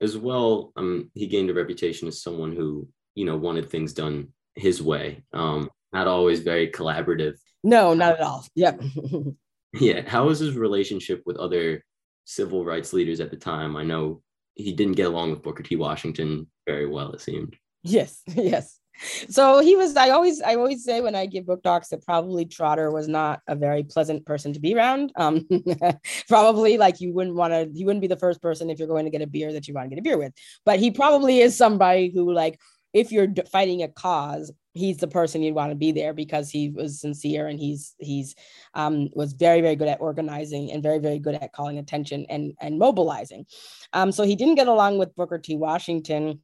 as 0.00 0.16
well, 0.16 0.72
um, 0.76 1.10
he 1.14 1.26
gained 1.26 1.50
a 1.50 1.54
reputation 1.54 2.06
as 2.06 2.22
someone 2.22 2.54
who, 2.54 2.86
you 3.14 3.24
know, 3.24 3.36
wanted 3.36 3.68
things 3.68 3.92
done 3.92 4.28
his 4.54 4.82
way. 4.82 5.24
Um, 5.32 5.70
not 5.94 6.06
always 6.06 6.40
very 6.40 6.68
collaborative. 6.68 7.36
No, 7.62 7.94
not 7.94 8.14
at 8.14 8.20
all. 8.20 8.46
Yep. 8.54 8.82
yeah. 9.74 10.08
How 10.08 10.26
was 10.26 10.38
his 10.38 10.56
relationship 10.56 11.22
with 11.24 11.36
other 11.36 11.82
civil 12.24 12.64
rights 12.64 12.92
leaders 12.92 13.20
at 13.20 13.30
the 13.30 13.36
time? 13.36 13.76
I 13.76 13.84
know 13.84 14.22
he 14.54 14.72
didn't 14.72 14.96
get 14.96 15.06
along 15.06 15.30
with 15.30 15.42
Booker 15.42 15.62
T. 15.62 15.76
Washington 15.76 16.46
very 16.66 16.86
well, 16.86 17.12
it 17.12 17.20
seemed. 17.20 17.56
Yes, 17.82 18.22
yes 18.34 18.80
so 19.28 19.60
he 19.60 19.76
was 19.76 19.96
i 19.96 20.10
always 20.10 20.40
i 20.42 20.54
always 20.54 20.84
say 20.84 21.00
when 21.00 21.14
i 21.14 21.26
give 21.26 21.46
book 21.46 21.62
talks 21.62 21.88
that 21.88 22.04
probably 22.04 22.44
trotter 22.44 22.90
was 22.90 23.08
not 23.08 23.40
a 23.48 23.54
very 23.54 23.82
pleasant 23.82 24.24
person 24.24 24.52
to 24.52 24.60
be 24.60 24.74
around 24.74 25.12
um 25.16 25.46
probably 26.28 26.78
like 26.78 27.00
you 27.00 27.12
wouldn't 27.12 27.36
want 27.36 27.52
to 27.52 27.68
he 27.74 27.84
wouldn't 27.84 28.00
be 28.00 28.06
the 28.06 28.16
first 28.16 28.40
person 28.40 28.70
if 28.70 28.78
you're 28.78 28.88
going 28.88 29.04
to 29.04 29.10
get 29.10 29.22
a 29.22 29.26
beer 29.26 29.52
that 29.52 29.66
you 29.66 29.74
want 29.74 29.86
to 29.86 29.94
get 29.94 30.00
a 30.00 30.02
beer 30.02 30.18
with 30.18 30.32
but 30.64 30.78
he 30.78 30.90
probably 30.90 31.40
is 31.40 31.56
somebody 31.56 32.10
who 32.14 32.32
like 32.32 32.58
if 32.92 33.10
you're 33.10 33.28
fighting 33.50 33.82
a 33.82 33.88
cause 33.88 34.52
he's 34.74 34.98
the 34.98 35.08
person 35.08 35.42
you'd 35.42 35.54
want 35.54 35.70
to 35.70 35.76
be 35.76 35.92
there 35.92 36.12
because 36.12 36.50
he 36.50 36.68
was 36.68 37.00
sincere 37.00 37.46
and 37.46 37.58
he's 37.58 37.94
he's 37.98 38.34
um, 38.74 39.08
was 39.14 39.32
very 39.32 39.60
very 39.60 39.76
good 39.76 39.88
at 39.88 40.00
organizing 40.00 40.70
and 40.72 40.82
very 40.82 40.98
very 40.98 41.18
good 41.18 41.36
at 41.36 41.52
calling 41.52 41.78
attention 41.78 42.26
and 42.28 42.52
and 42.60 42.78
mobilizing. 42.78 43.46
Um, 43.92 44.12
so 44.12 44.24
he 44.24 44.36
didn't 44.36 44.56
get 44.56 44.68
along 44.68 44.98
with 44.98 45.14
booker 45.16 45.38
t. 45.38 45.56
Washington 45.56 46.40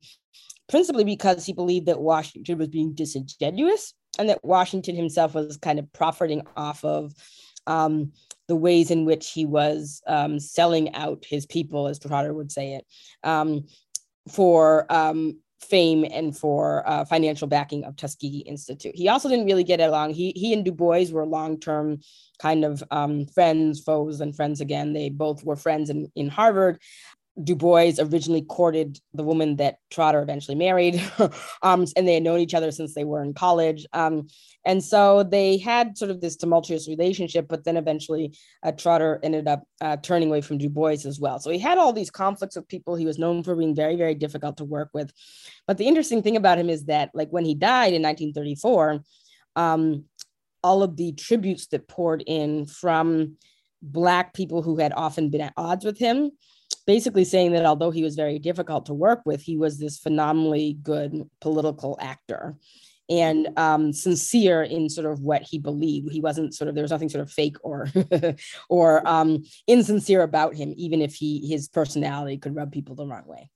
principally 0.68 1.04
because 1.04 1.44
he 1.44 1.52
believed 1.52 1.86
that 1.86 2.00
Washington 2.00 2.56
was 2.56 2.68
being 2.68 2.94
disingenuous 2.94 3.92
and 4.18 4.28
that 4.28 4.44
Washington 4.44 4.94
himself 4.94 5.34
was 5.34 5.56
kind 5.56 5.80
of 5.80 5.92
profiting 5.92 6.42
off 6.56 6.84
of 6.84 7.12
um, 7.66 8.12
the 8.46 8.56
ways 8.56 8.90
in 8.90 9.04
which 9.04 9.30
he 9.30 9.46
was 9.46 10.00
um, 10.06 10.38
selling 10.38 10.94
out 10.94 11.24
his 11.28 11.44
people, 11.46 11.88
as 11.88 11.98
Trotter 11.98 12.32
would 12.32 12.52
say 12.52 12.74
it, 12.74 12.86
um, 13.24 13.66
for 14.28 14.90
um, 14.92 15.38
fame 15.60 16.04
and 16.10 16.36
for 16.36 16.88
uh, 16.88 17.04
financial 17.04 17.46
backing 17.46 17.84
of 17.84 17.96
Tuskegee 17.96 18.38
Institute. 18.46 18.94
He 18.94 19.08
also 19.08 19.28
didn't 19.28 19.46
really 19.46 19.64
get 19.64 19.80
along. 19.80 20.14
He 20.14 20.32
he 20.34 20.52
and 20.52 20.64
Du 20.64 20.72
Bois 20.72 21.06
were 21.10 21.26
long 21.26 21.60
term 21.60 22.00
kind 22.38 22.64
of 22.64 22.82
um, 22.90 23.26
friends, 23.26 23.80
foes, 23.80 24.20
and 24.20 24.34
friends 24.34 24.60
again. 24.60 24.92
They 24.92 25.10
both 25.10 25.44
were 25.44 25.56
friends 25.56 25.90
in, 25.90 26.10
in 26.16 26.28
Harvard. 26.28 26.80
Du 27.42 27.54
Bois 27.54 27.92
originally 27.98 28.42
courted 28.42 28.98
the 29.14 29.22
woman 29.22 29.56
that 29.56 29.78
Trotter 29.90 30.20
eventually 30.20 30.56
married, 30.56 31.00
um, 31.62 31.86
and 31.96 32.06
they 32.06 32.14
had 32.14 32.22
known 32.22 32.40
each 32.40 32.54
other 32.54 32.70
since 32.70 32.92
they 32.92 33.04
were 33.04 33.22
in 33.22 33.34
college. 33.34 33.86
Um, 33.92 34.26
and 34.64 34.82
so 34.82 35.22
they 35.22 35.56
had 35.56 35.96
sort 35.96 36.10
of 36.10 36.20
this 36.20 36.36
tumultuous 36.36 36.88
relationship, 36.88 37.46
but 37.48 37.64
then 37.64 37.76
eventually 37.76 38.36
uh, 38.62 38.72
Trotter 38.72 39.20
ended 39.22 39.46
up 39.46 39.62
uh, 39.80 39.96
turning 39.98 40.28
away 40.28 40.40
from 40.40 40.58
Du 40.58 40.68
Bois 40.68 41.06
as 41.06 41.18
well. 41.20 41.38
So 41.38 41.50
he 41.50 41.58
had 41.58 41.78
all 41.78 41.92
these 41.92 42.10
conflicts 42.10 42.56
with 42.56 42.68
people. 42.68 42.96
He 42.96 43.06
was 43.06 43.18
known 43.18 43.42
for 43.42 43.54
being 43.54 43.76
very, 43.76 43.96
very 43.96 44.14
difficult 44.14 44.56
to 44.58 44.64
work 44.64 44.90
with. 44.92 45.12
But 45.66 45.78
the 45.78 45.86
interesting 45.86 46.22
thing 46.22 46.36
about 46.36 46.58
him 46.58 46.68
is 46.68 46.86
that, 46.86 47.10
like, 47.14 47.30
when 47.30 47.44
he 47.44 47.54
died 47.54 47.94
in 47.94 48.02
1934, 48.02 49.02
um, 49.56 50.04
all 50.62 50.82
of 50.82 50.96
the 50.96 51.12
tributes 51.12 51.68
that 51.68 51.88
poured 51.88 52.22
in 52.26 52.66
from 52.66 53.36
Black 53.82 54.34
people 54.34 54.62
who 54.62 54.76
had 54.76 54.92
often 54.92 55.30
been 55.30 55.40
at 55.40 55.54
odds 55.56 55.84
with 55.84 55.98
him 55.98 56.32
basically 56.90 57.24
saying 57.24 57.52
that 57.52 57.64
although 57.64 57.92
he 57.92 58.02
was 58.02 58.16
very 58.16 58.40
difficult 58.40 58.86
to 58.86 58.92
work 58.92 59.20
with, 59.24 59.40
he 59.40 59.56
was 59.56 59.78
this 59.78 59.96
phenomenally 59.96 60.76
good 60.82 61.22
political 61.40 61.96
actor 62.00 62.56
and 63.08 63.48
um, 63.56 63.92
sincere 63.92 64.64
in 64.64 64.88
sort 64.88 65.06
of 65.06 65.20
what 65.20 65.42
he 65.42 65.60
believed. 65.60 66.10
He 66.10 66.20
wasn't 66.20 66.52
sort 66.52 66.66
of 66.66 66.74
there 66.74 66.82
was 66.82 66.90
nothing 66.90 67.08
sort 67.08 67.22
of 67.22 67.30
fake 67.30 67.58
or 67.62 67.86
or 68.68 69.06
um, 69.06 69.44
insincere 69.68 70.22
about 70.22 70.56
him, 70.56 70.74
even 70.76 71.00
if 71.00 71.14
he 71.14 71.46
his 71.46 71.68
personality 71.68 72.38
could 72.38 72.56
rub 72.56 72.72
people 72.72 72.96
the 72.96 73.06
wrong 73.06 73.24
way. 73.24 73.48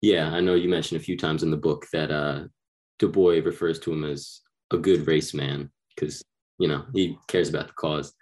Yeah, 0.00 0.32
I 0.32 0.40
know 0.40 0.56
you 0.56 0.68
mentioned 0.68 1.00
a 1.00 1.04
few 1.04 1.16
times 1.16 1.44
in 1.44 1.52
the 1.52 1.56
book 1.56 1.86
that 1.92 2.10
uh, 2.10 2.48
Du 2.98 3.08
Bois 3.08 3.40
refers 3.44 3.78
to 3.80 3.92
him 3.92 4.02
as 4.02 4.40
a 4.72 4.78
good 4.78 5.06
race 5.06 5.32
man 5.32 5.70
because 5.94 6.24
you 6.58 6.66
know 6.66 6.86
he 6.92 7.16
cares 7.28 7.50
about 7.50 7.68
the 7.68 7.74
cause. 7.74 8.12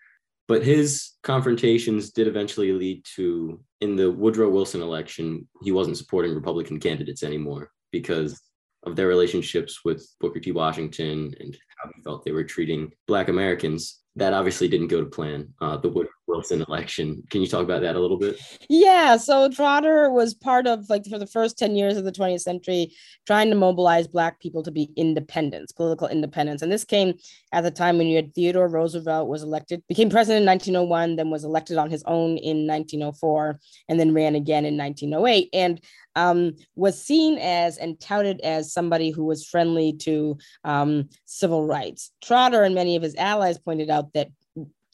But 0.53 0.63
his 0.63 1.13
confrontations 1.23 2.11
did 2.11 2.29
eventually 2.29 2.73
lead 2.75 3.07
to, 3.17 3.59
in 3.81 3.97
the 3.97 4.13
Woodrow 4.13 4.51
Wilson 4.51 4.83
election, 4.83 5.49
he 5.63 5.73
wasn't 5.73 5.97
supporting 5.97 6.35
Republican 6.35 6.79
candidates 6.79 7.23
anymore 7.23 7.71
because 7.91 8.39
of 8.85 8.97
their 8.97 9.09
relationships 9.09 9.81
with 9.85 10.07
Booker 10.21 10.41
T. 10.41 10.53
Washington 10.53 11.35
and 11.41 11.57
how 11.77 11.91
he 11.95 12.03
felt 12.03 12.25
they 12.25 12.33
were 12.33 12.45
treating 12.45 12.93
Black 13.07 13.29
Americans 13.29 14.03
that 14.17 14.35
obviously 14.35 14.69
didn't 14.69 14.89
go 14.89 15.01
to 15.01 15.09
plan. 15.09 15.49
Uh, 15.61 15.79
the 15.79 15.89
Woodrow 15.89 16.11
Wilson 16.27 16.63
election. 16.69 17.23
Can 17.31 17.41
you 17.41 17.47
talk 17.47 17.63
about 17.63 17.81
that 17.81 17.97
a 17.97 18.01
little 18.01 18.19
bit? 18.19 18.39
Yeah. 18.69 19.17
So 19.17 19.49
Trotter 19.49 20.11
was 20.11 20.35
part 20.35 20.67
of 20.67 20.89
like 20.91 21.07
for 21.07 21.19
the 21.19 21.27
first 21.27 21.59
10 21.59 21.77
years 21.77 21.97
of 21.97 22.05
the 22.05 22.13
20th 22.13 22.43
century, 22.43 22.93
trying 23.27 23.49
to 23.49 23.57
mobilize 23.57 24.07
Black 24.07 24.39
people 24.39 24.63
to 24.65 24.71
be 24.71 24.91
independents, 24.97 25.73
political 25.73 26.09
independence. 26.09 26.61
And 26.61 26.71
this 26.71 26.85
came 26.85 27.15
at 27.53 27.63
the 27.63 27.71
time 27.71 27.97
when 27.97 28.07
you 28.07 28.17
had 28.17 28.35
Theodore 28.35 28.69
Roosevelt 28.69 29.29
was 29.29 29.43
elected, 29.43 29.83
became 29.89 30.11
president 30.11 30.43
in 30.43 30.47
1901, 30.47 31.17
then 31.17 31.31
was 31.31 31.45
elected 31.45 31.79
on 31.79 31.91
his 31.91 32.03
own 32.05 32.37
in 32.37 32.67
1904, 32.67 33.59
and 33.89 33.99
then 33.99 34.13
ran 34.13 34.35
again 34.35 34.67
in 34.67 34.77
1908. 34.77 35.49
And 35.55 35.81
um, 36.17 36.53
was 36.77 37.01
seen 37.01 37.39
as 37.39 37.79
and 37.79 37.99
touted 38.01 38.41
as 38.41 38.73
somebody 38.73 39.11
who 39.11 39.25
was 39.25 39.47
friendly 39.47 39.93
to 39.95 40.39
um, 40.65 41.09
civil 41.25 41.67
rights. 41.67 42.11
Trotter 42.23 42.63
and 42.63 42.75
many 42.75 42.97
of 42.97 43.03
his 43.03 43.15
allies 43.17 43.59
pointed 43.59 43.91
out 43.91 44.13
that 44.13 44.29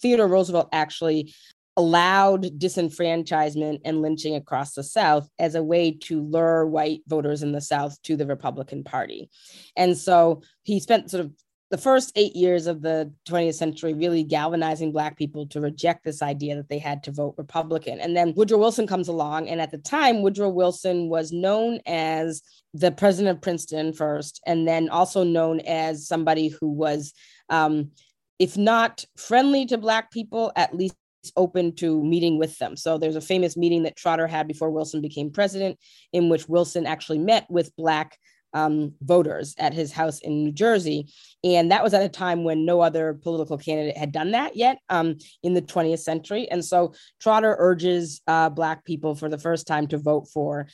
Theodore 0.01 0.29
Roosevelt 0.29 0.69
actually 0.73 1.35
allowed 1.77 2.43
disenfranchisement 2.59 3.81
and 3.85 4.03
lynching 4.03 4.35
across 4.35 4.75
the 4.75 4.83
South 4.83 5.29
as 5.39 5.55
a 5.55 5.63
way 5.63 5.93
to 5.93 6.21
lure 6.21 6.67
white 6.67 7.03
voters 7.07 7.45
in 7.45 7.53
the 7.53 7.61
South 7.61 8.01
to 8.03 8.17
the 8.17 8.27
Republican 8.27 8.83
Party. 8.83 9.31
And 9.77 9.97
so 9.97 10.43
he 10.65 10.81
spent 10.81 11.09
sort 11.09 11.25
of 11.25 11.33
the 11.71 11.79
first 11.79 12.13
eight 12.17 12.35
years 12.35 12.67
of 12.67 12.81
the 12.81 13.13
20th 13.29 13.55
century 13.55 13.93
really 13.93 14.23
galvanizing 14.23 14.93
black 14.93 15.17
people 15.17 15.47
to 15.47 15.61
reject 15.61 16.05
this 16.05 16.23
idea 16.23 16.57
that 16.57 16.69
they 16.69 16.79
had 16.79 17.03
to 17.03 17.13
vote 17.13 17.35
republican 17.37 18.01
and 18.01 18.17
then 18.17 18.33
woodrow 18.37 18.59
wilson 18.59 18.87
comes 18.87 19.09
along 19.09 19.49
and 19.49 19.61
at 19.61 19.71
the 19.71 19.79
time 19.79 20.23
woodrow 20.23 20.49
wilson 20.49 21.09
was 21.09 21.33
known 21.33 21.79
as 21.87 22.43
the 22.75 22.91
president 22.91 23.37
of 23.37 23.43
princeton 23.43 23.93
first 23.93 24.41
and 24.47 24.67
then 24.67 24.89
also 24.89 25.25
known 25.25 25.61
as 25.61 26.07
somebody 26.07 26.49
who 26.49 26.71
was 26.71 27.13
um, 27.51 27.91
if 28.39 28.57
not 28.57 29.05
friendly 29.17 29.67
to 29.67 29.79
black 29.79 30.11
people 30.11 30.53
at 30.57 30.75
least 30.75 30.95
open 31.37 31.75
to 31.75 32.03
meeting 32.05 32.39
with 32.39 32.57
them. 32.59 32.77
So 32.77 32.97
there's 32.97 33.17
a 33.17 33.21
famous 33.21 33.57
meeting 33.57 33.83
that 33.83 33.97
Trotter 33.97 34.27
had 34.27 34.47
before 34.47 34.71
Wilson 34.71 35.01
became 35.01 35.31
president, 35.31 35.79
in 36.13 36.29
which 36.29 36.49
Wilson 36.49 36.87
actually 36.87 37.19
met 37.19 37.47
with 37.51 37.75
Black 37.77 38.17
um, 38.55 38.95
voters 39.03 39.55
at 39.59 39.75
his 39.75 39.93
house 39.93 40.21
in 40.21 40.45
New 40.45 40.53
Jersey. 40.53 41.09
And 41.45 41.71
that 41.71 41.83
was 41.83 41.95
at 41.95 42.03
a 42.03 42.09
time 42.09 42.45
when 42.45 42.65
no 42.65 42.81
other 42.81 43.15
political 43.15 43.59
candidate 43.59 43.97
had 43.97 44.13
done 44.13 44.33
that 44.33 44.57
yet 44.57 44.79
um, 44.89 45.17
in 45.43 45.55
the 45.55 45.63
20th 45.63 46.01
century. 46.01 46.49
And 46.51 46.65
so 46.65 46.95
Trotter 47.21 47.57
urges 47.59 48.21
uh, 48.27 48.49
Black 48.51 48.85
people 48.85 49.15
for 49.15 49.29
the 49.29 49.39
first 49.39 49.67
time 49.67 49.87
to 49.89 49.99
vote 49.99 50.29
for 50.33 50.69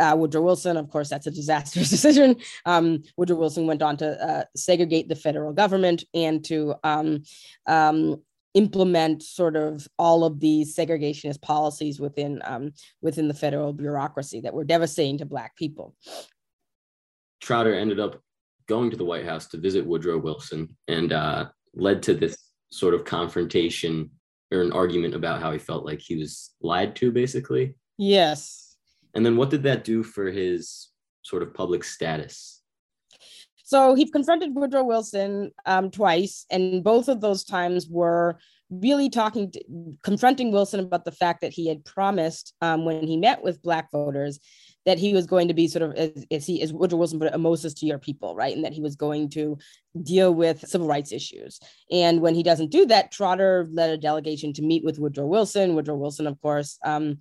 uh, 0.00 0.16
Woodrow 0.16 0.42
Wilson. 0.42 0.76
Of 0.76 0.88
course, 0.90 1.08
that's 1.08 1.26
a 1.26 1.30
disastrous 1.30 1.90
decision. 1.90 2.36
Um, 2.64 3.02
Woodrow 3.16 3.36
Wilson 3.36 3.66
went 3.66 3.82
on 3.82 3.96
to 3.98 4.28
uh, 4.28 4.44
segregate 4.56 5.08
the 5.08 5.16
federal 5.16 5.52
government 5.52 6.04
and 6.14 6.44
to 6.46 6.74
um, 6.82 7.22
um, 7.66 8.22
implement 8.54 9.22
sort 9.22 9.54
of 9.54 9.86
all 9.98 10.24
of 10.24 10.40
these 10.40 10.74
segregationist 10.74 11.40
policies 11.40 12.00
within 12.00 12.40
um, 12.44 12.72
within 13.00 13.28
the 13.28 13.34
federal 13.34 13.72
bureaucracy 13.72 14.40
that 14.40 14.54
were 14.54 14.64
devastating 14.64 15.18
to 15.18 15.26
Black 15.26 15.54
people. 15.56 15.94
Trotter 17.40 17.74
ended 17.74 18.00
up 18.00 18.20
going 18.68 18.90
to 18.90 18.96
the 18.96 19.04
White 19.04 19.24
House 19.24 19.46
to 19.48 19.58
visit 19.58 19.86
Woodrow 19.86 20.18
Wilson 20.18 20.76
and 20.88 21.12
uh, 21.12 21.48
led 21.74 22.02
to 22.04 22.14
this 22.14 22.36
sort 22.70 22.94
of 22.94 23.04
confrontation 23.04 24.10
or 24.52 24.62
an 24.62 24.72
argument 24.72 25.14
about 25.14 25.40
how 25.40 25.52
he 25.52 25.58
felt 25.58 25.84
like 25.84 26.00
he 26.00 26.16
was 26.16 26.50
lied 26.60 26.94
to, 26.96 27.10
basically. 27.10 27.74
Yes. 27.98 28.76
And 29.14 29.24
then 29.24 29.36
what 29.36 29.50
did 29.50 29.62
that 29.64 29.84
do 29.84 30.02
for 30.02 30.30
his 30.30 30.88
sort 31.22 31.42
of 31.42 31.54
public 31.54 31.84
status? 31.84 32.62
So 33.64 33.94
he 33.94 34.10
confronted 34.10 34.54
Woodrow 34.54 34.82
Wilson 34.82 35.52
um, 35.66 35.90
twice, 35.90 36.44
and 36.50 36.82
both 36.82 37.08
of 37.08 37.20
those 37.20 37.44
times 37.44 37.86
were 37.88 38.38
really 38.68 39.08
talking, 39.08 39.52
to, 39.52 39.62
confronting 40.02 40.50
Wilson 40.50 40.80
about 40.80 41.04
the 41.04 41.12
fact 41.12 41.40
that 41.40 41.52
he 41.52 41.68
had 41.68 41.84
promised 41.84 42.54
um, 42.60 42.84
when 42.84 43.06
he 43.06 43.16
met 43.16 43.42
with 43.42 43.62
Black 43.62 43.90
voters 43.92 44.40
that 44.86 44.98
he 44.98 45.12
was 45.12 45.26
going 45.26 45.48
to 45.48 45.54
be 45.54 45.68
sort 45.68 45.82
of 45.82 45.94
as, 45.94 46.26
as 46.30 46.46
he 46.46 46.62
as 46.62 46.72
Woodrow 46.72 46.98
Wilson 46.98 47.18
put 47.18 47.28
it, 47.28 47.34
a 47.34 47.38
Moses 47.38 47.74
to 47.74 47.86
your 47.86 47.98
people, 47.98 48.34
right? 48.34 48.54
And 48.54 48.64
that 48.64 48.72
he 48.72 48.80
was 48.80 48.96
going 48.96 49.28
to 49.30 49.58
deal 50.02 50.32
with 50.32 50.66
civil 50.66 50.86
rights 50.86 51.12
issues. 51.12 51.60
And 51.90 52.20
when 52.20 52.34
he 52.34 52.42
doesn't 52.42 52.70
do 52.70 52.86
that, 52.86 53.12
Trotter 53.12 53.68
led 53.72 53.90
a 53.90 53.98
delegation 53.98 54.52
to 54.54 54.62
meet 54.62 54.84
with 54.84 54.98
Woodrow 54.98 55.26
Wilson. 55.26 55.74
Woodrow 55.74 55.96
Wilson, 55.96 56.26
of 56.26 56.40
course, 56.40 56.78
um, 56.84 57.18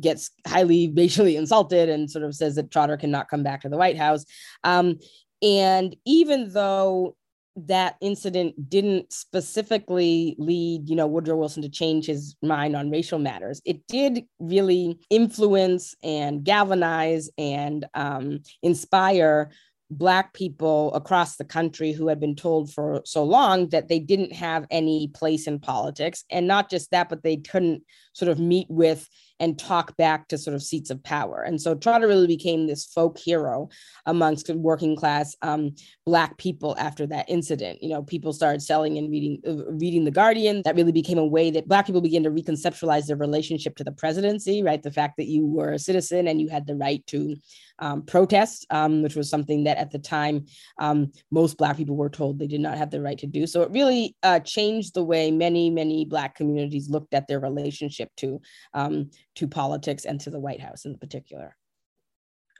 gets 0.00 0.30
highly 0.46 0.92
racially 0.96 1.36
insulted 1.36 1.88
and 1.88 2.10
sort 2.10 2.24
of 2.24 2.34
says 2.34 2.54
that 2.54 2.70
Trotter 2.70 2.96
cannot 2.96 3.28
come 3.28 3.42
back 3.42 3.62
to 3.62 3.68
the 3.68 3.76
White 3.76 3.98
House. 3.98 4.24
Um, 4.62 4.98
and 5.42 5.96
even 6.06 6.52
though 6.52 7.16
that 7.56 7.96
incident 8.00 8.68
didn't 8.68 9.12
specifically 9.12 10.34
lead, 10.38 10.88
you 10.88 10.96
know, 10.96 11.06
Woodrow 11.06 11.36
Wilson 11.36 11.62
to 11.62 11.68
change 11.68 12.06
his 12.06 12.36
mind 12.42 12.74
on 12.74 12.90
racial 12.90 13.18
matters. 13.18 13.60
It 13.64 13.86
did 13.86 14.24
really 14.40 14.98
influence 15.08 15.94
and 16.02 16.42
galvanize 16.42 17.30
and 17.38 17.86
um, 17.94 18.40
inspire 18.62 19.50
Black 19.90 20.32
people 20.32 20.92
across 20.94 21.36
the 21.36 21.44
country 21.44 21.92
who 21.92 22.08
had 22.08 22.18
been 22.18 22.34
told 22.34 22.72
for 22.72 23.02
so 23.04 23.22
long 23.22 23.68
that 23.68 23.88
they 23.88 24.00
didn't 24.00 24.32
have 24.32 24.66
any 24.70 25.08
place 25.08 25.46
in 25.46 25.60
politics. 25.60 26.24
And 26.30 26.48
not 26.48 26.70
just 26.70 26.90
that, 26.90 27.08
but 27.08 27.22
they 27.22 27.36
couldn't 27.36 27.82
sort 28.14 28.30
of 28.30 28.40
meet 28.40 28.66
with 28.68 29.08
and 29.40 29.58
talk 29.58 29.96
back 29.96 30.28
to 30.28 30.38
sort 30.38 30.54
of 30.54 30.62
seats 30.62 30.90
of 30.90 31.02
power. 31.02 31.42
And 31.42 31.60
so 31.60 31.74
Trotter 31.74 32.06
really 32.06 32.26
became 32.26 32.66
this 32.66 32.86
folk 32.86 33.18
hero 33.18 33.68
amongst 34.06 34.48
working 34.50 34.96
class 34.96 35.36
um, 35.42 35.74
Black 36.06 36.38
people 36.38 36.76
after 36.78 37.06
that 37.08 37.28
incident. 37.28 37.82
You 37.82 37.90
know, 37.90 38.02
people 38.02 38.32
started 38.32 38.62
selling 38.62 38.98
and 38.98 39.10
reading, 39.10 39.40
uh, 39.46 39.70
reading 39.72 40.04
The 40.04 40.10
Guardian. 40.10 40.62
That 40.64 40.76
really 40.76 40.92
became 40.92 41.18
a 41.18 41.26
way 41.26 41.50
that 41.50 41.68
Black 41.68 41.86
people 41.86 42.00
began 42.00 42.22
to 42.24 42.30
reconceptualize 42.30 43.06
their 43.06 43.16
relationship 43.16 43.76
to 43.76 43.84
the 43.84 43.92
presidency, 43.92 44.62
right? 44.62 44.82
The 44.82 44.90
fact 44.90 45.16
that 45.16 45.26
you 45.26 45.46
were 45.46 45.72
a 45.72 45.78
citizen 45.78 46.28
and 46.28 46.40
you 46.40 46.48
had 46.48 46.66
the 46.66 46.76
right 46.76 47.04
to 47.08 47.36
um, 47.78 48.02
protest, 48.02 48.66
um, 48.70 49.02
which 49.02 49.16
was 49.16 49.28
something 49.28 49.64
that 49.64 49.78
at 49.78 49.90
the 49.90 49.98
time 49.98 50.46
um, 50.78 51.12
most 51.30 51.58
Black 51.58 51.76
people 51.76 51.96
were 51.96 52.08
told 52.08 52.38
they 52.38 52.46
did 52.46 52.60
not 52.60 52.78
have 52.78 52.90
the 52.90 53.00
right 53.00 53.18
to 53.18 53.26
do. 53.26 53.46
So 53.46 53.62
it 53.62 53.70
really 53.70 54.16
uh, 54.22 54.40
changed 54.40 54.94
the 54.94 55.04
way 55.04 55.30
many, 55.30 55.70
many 55.70 56.04
Black 56.04 56.36
communities 56.36 56.88
looked 56.88 57.14
at 57.14 57.26
their 57.26 57.40
relationship 57.40 58.10
to 58.18 58.40
um, 58.74 59.10
to 59.36 59.48
politics 59.48 60.04
and 60.04 60.20
to 60.20 60.30
the 60.30 60.38
White 60.38 60.60
House 60.60 60.84
in 60.84 60.96
particular. 60.96 61.56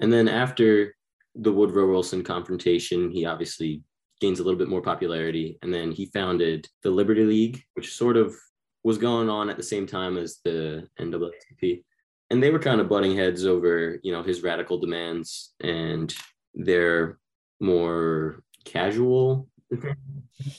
And 0.01 0.13
then 0.13 0.29
after 0.29 0.95
the 1.35 1.53
Woodrow 1.53 1.89
Wilson 1.91 2.23
confrontation, 2.23 3.11
he 3.11 3.25
obviously 3.27 3.83
gains 4.21 4.41
a 4.41 4.45
little 4.45 4.59
bit 4.59 4.69
more 4.69 4.83
popularity. 4.83 5.59
And 5.63 5.73
then 5.73 5.93
he 5.93 6.07
founded 6.07 6.69
the 6.83 6.91
Liberty 6.91 7.25
League, 7.25 7.63
which 7.75 7.95
sort 7.95 8.17
of 8.17 8.35
was 8.83 8.99
going 8.99 9.29
on 9.29 9.49
at 9.51 9.57
the 9.57 9.63
same 9.63 9.87
time 9.87 10.17
as 10.17 10.39
the 10.45 10.87
NAACP 11.01 11.83
and 12.31 12.43
they 12.43 12.51
were 12.51 12.59
kind 12.59 12.81
of 12.81 12.89
butting 12.89 13.17
heads 13.17 13.45
over 13.45 14.01
you 14.03 14.13
know 14.13 14.23
his 14.23 14.43
radical 14.43 14.79
demands 14.79 15.55
and 15.61 16.15
their 16.55 17.19
more 17.61 18.43
casual 18.65 19.49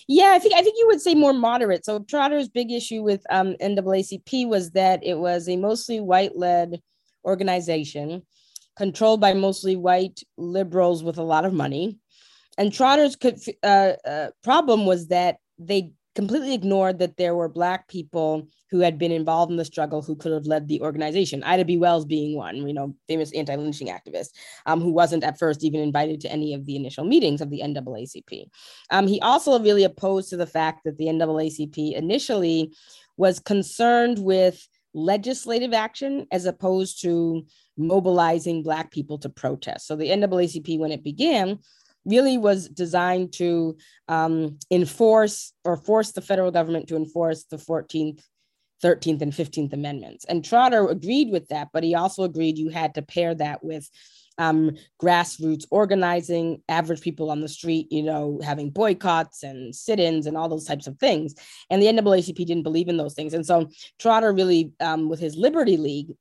yeah 0.07 0.31
i 0.33 0.39
think 0.39 0.53
i 0.53 0.61
think 0.61 0.75
you 0.77 0.87
would 0.87 1.01
say 1.01 1.15
more 1.15 1.33
moderate. 1.33 1.85
So 1.85 1.99
trotter's 1.99 2.49
big 2.49 2.71
issue 2.71 3.01
with 3.01 3.23
um, 3.29 3.55
naacp 3.61 4.47
was 4.47 4.71
that 4.71 5.03
it 5.03 5.17
was 5.17 5.47
a 5.49 5.57
mostly 5.57 5.99
white 5.99 6.35
led 6.35 6.81
organization 7.23 8.23
controlled 8.77 9.21
by 9.21 9.33
mostly 9.33 9.75
white 9.75 10.21
liberals 10.37 11.03
with 11.03 11.17
a 11.17 11.23
lot 11.23 11.45
of 11.45 11.53
money. 11.53 11.97
And 12.57 12.73
trotter's 12.73 13.17
uh, 13.63 13.67
uh, 13.67 14.27
problem 14.43 14.85
was 14.85 15.07
that 15.07 15.37
they 15.57 15.91
completely 16.15 16.53
ignored 16.53 16.99
that 16.99 17.17
there 17.17 17.35
were 17.35 17.49
black 17.49 17.87
people 17.87 18.47
who 18.71 18.79
had 18.79 18.97
been 18.97 19.11
involved 19.11 19.51
in 19.51 19.57
the 19.57 19.65
struggle 19.65 20.01
who 20.01 20.15
could 20.15 20.31
have 20.31 20.47
led 20.47 20.67
the 20.67 20.81
organization. 20.81 21.43
Ida 21.43 21.65
B. 21.65 21.77
Wells 21.77 22.05
being 22.05 22.35
one, 22.35 22.55
you 22.55 22.73
know, 22.73 22.95
famous 23.07 23.33
anti-lynching 23.33 23.89
activist, 23.89 24.29
um, 24.65 24.81
who 24.81 24.91
wasn't 24.91 25.23
at 25.23 25.37
first 25.37 25.63
even 25.63 25.81
invited 25.81 26.21
to 26.21 26.31
any 26.31 26.53
of 26.53 26.65
the 26.65 26.75
initial 26.75 27.03
meetings 27.03 27.41
of 27.41 27.49
the 27.49 27.61
NAACP. 27.61 28.45
Um, 28.89 29.07
he 29.07 29.19
also 29.21 29.59
really 29.59 29.83
opposed 29.83 30.29
to 30.29 30.37
the 30.37 30.47
fact 30.47 30.85
that 30.85 30.97
the 30.97 31.05
NAACP 31.05 31.93
initially 31.93 32.73
was 33.17 33.39
concerned 33.39 34.19
with 34.19 34.67
legislative 34.93 35.73
action 35.73 36.25
as 36.31 36.45
opposed 36.45 37.01
to 37.01 37.45
mobilizing 37.77 38.63
black 38.63 38.89
people 38.91 39.17
to 39.19 39.29
protest. 39.29 39.85
So 39.85 39.95
the 39.95 40.09
NAACP, 40.09 40.79
when 40.79 40.91
it 40.91 41.03
began, 41.03 41.59
really 42.05 42.37
was 42.37 42.69
designed 42.69 43.33
to 43.33 43.77
um, 44.07 44.57
enforce 44.71 45.53
or 45.63 45.77
force 45.77 46.11
the 46.11 46.21
federal 46.21 46.51
government 46.51 46.87
to 46.87 46.95
enforce 46.95 47.45
the 47.45 47.57
14th 47.57 48.21
13th 48.83 49.21
and 49.21 49.31
15th 49.31 49.73
amendments. 49.73 50.25
And 50.25 50.43
trotter 50.43 50.87
agreed 50.87 51.31
with 51.31 51.47
that 51.47 51.69
but 51.73 51.83
he 51.83 51.95
also 51.95 52.23
agreed 52.23 52.57
you 52.57 52.69
had 52.69 52.93
to 52.95 53.01
pair 53.01 53.33
that 53.35 53.63
with 53.63 53.89
um, 54.37 54.71
grassroots 55.01 55.65
organizing 55.71 56.61
average 56.67 56.99
people 56.99 57.31
on 57.31 57.39
the 57.39 57.47
street 57.47 57.87
you 57.89 58.03
know 58.03 58.41
having 58.43 58.69
boycotts 58.69 59.43
and 59.43 59.73
sit-ins 59.73 60.27
and 60.27 60.35
all 60.35 60.49
those 60.49 60.65
types 60.65 60.87
of 60.87 60.99
things. 60.99 61.35
And 61.69 61.81
the 61.81 61.87
naacp 61.87 62.35
didn't 62.35 62.63
believe 62.63 62.89
in 62.89 62.97
those 62.97 63.13
things. 63.13 63.33
And 63.33 63.45
so 63.45 63.69
trotter 63.97 64.33
really 64.33 64.73
um, 64.79 65.09
with 65.09 65.19
his 65.19 65.37
liberty 65.37 65.77
league 65.77 66.13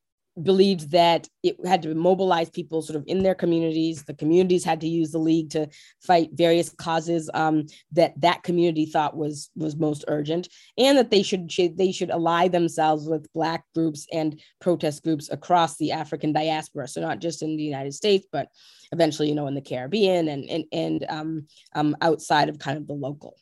believed 0.43 0.91
that 0.91 1.29
it 1.43 1.57
had 1.65 1.83
to 1.83 1.95
mobilize 1.95 2.51
people 2.51 2.83
sort 2.83 2.97
of 2.97 3.05
in 3.07 3.23
their 3.23 3.35
communities. 3.35 4.03
The 4.03 4.15
communities 4.15 4.65
had 4.65 4.81
to 4.81 4.89
use 4.89 5.13
the 5.13 5.19
league 5.19 5.51
to 5.51 5.69
fight 6.03 6.31
various 6.33 6.71
causes 6.71 7.31
um, 7.35 7.67
that 7.93 8.21
that 8.21 8.43
community 8.43 8.87
thought 8.87 9.17
was 9.17 9.51
was 9.55 9.77
most 9.77 10.05
urgent, 10.09 10.49
and 10.77 10.99
that 10.99 11.11
they 11.11 11.23
should, 11.23 11.51
they 11.77 11.93
should 11.93 12.11
ally 12.11 12.49
themselves 12.49 13.07
with 13.09 13.33
Black 13.33 13.65
groups 13.75 14.07
and 14.13 14.41
protest 14.61 15.05
groups 15.05 15.31
across 15.31 15.77
the 15.77 15.93
African 15.93 16.33
diaspora. 16.33 16.89
So 16.89 17.01
not 17.01 17.21
just 17.21 17.43
in 17.43 17.57
the 17.57 17.63
United 17.63 17.95
States, 17.95 18.27
but 18.33 18.49
eventually, 18.93 19.29
you 19.29 19.35
know, 19.35 19.47
in 19.47 19.55
the 19.55 19.61
Caribbean 19.61 20.29
and 20.29 20.45
and 20.51 20.65
and 20.73 21.07
um, 21.09 21.47
um, 21.75 21.97
outside 22.01 22.49
of 22.49 22.59
kind 22.59 22.77
of 22.77 22.87
the 22.87 22.95
local. 22.95 23.37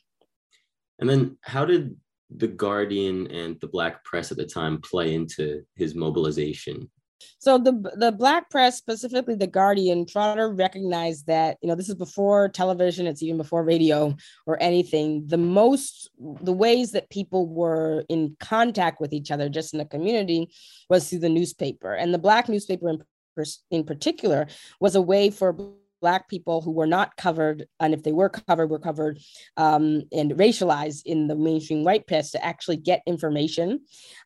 And 0.99 1.09
then, 1.09 1.37
how 1.41 1.65
did 1.65 1.97
the 2.37 2.47
Guardian 2.47 3.27
and 3.27 3.59
the 3.59 3.67
Black 3.67 4.03
press 4.03 4.31
at 4.31 4.37
the 4.37 4.45
time 4.45 4.81
play 4.81 5.15
into 5.15 5.63
his 5.75 5.95
mobilization? 5.95 6.89
So 7.39 7.57
the 7.57 7.91
the 7.95 8.11
black 8.11 8.49
press, 8.49 8.77
specifically 8.77 9.35
the 9.35 9.47
Guardian, 9.47 10.05
Trotter 10.05 10.49
recognized 10.49 11.27
that 11.27 11.57
you 11.61 11.67
know 11.67 11.75
this 11.75 11.89
is 11.89 11.95
before 11.95 12.49
television, 12.49 13.07
it's 13.07 13.23
even 13.23 13.37
before 13.37 13.63
radio 13.63 14.15
or 14.45 14.61
anything. 14.61 15.27
The 15.27 15.37
most 15.37 16.09
the 16.19 16.53
ways 16.53 16.91
that 16.91 17.09
people 17.09 17.47
were 17.47 18.05
in 18.09 18.35
contact 18.39 19.01
with 19.01 19.13
each 19.13 19.31
other, 19.31 19.49
just 19.49 19.73
in 19.73 19.79
the 19.79 19.85
community, 19.85 20.49
was 20.89 21.09
through 21.09 21.19
the 21.19 21.29
newspaper, 21.29 21.93
and 21.93 22.13
the 22.13 22.19
black 22.19 22.49
newspaper 22.49 22.89
in, 22.89 23.03
in 23.71 23.83
particular 23.83 24.47
was 24.79 24.95
a 24.95 25.01
way 25.01 25.29
for 25.29 25.53
black 26.03 26.27
people 26.27 26.61
who 26.61 26.71
were 26.71 26.85
not 26.85 27.15
covered 27.15 27.65
and 27.79 27.93
if 27.93 28.03
they 28.03 28.11
were 28.11 28.27
covered 28.27 28.69
were 28.69 28.77
covered 28.77 29.17
um, 29.55 30.03
and 30.11 30.33
racialized 30.33 31.01
in 31.05 31.27
the 31.29 31.35
mainstream 31.35 31.85
white 31.85 32.05
press 32.07 32.31
to 32.31 32.45
actually 32.45 32.75
get 32.75 33.01
information 33.07 33.79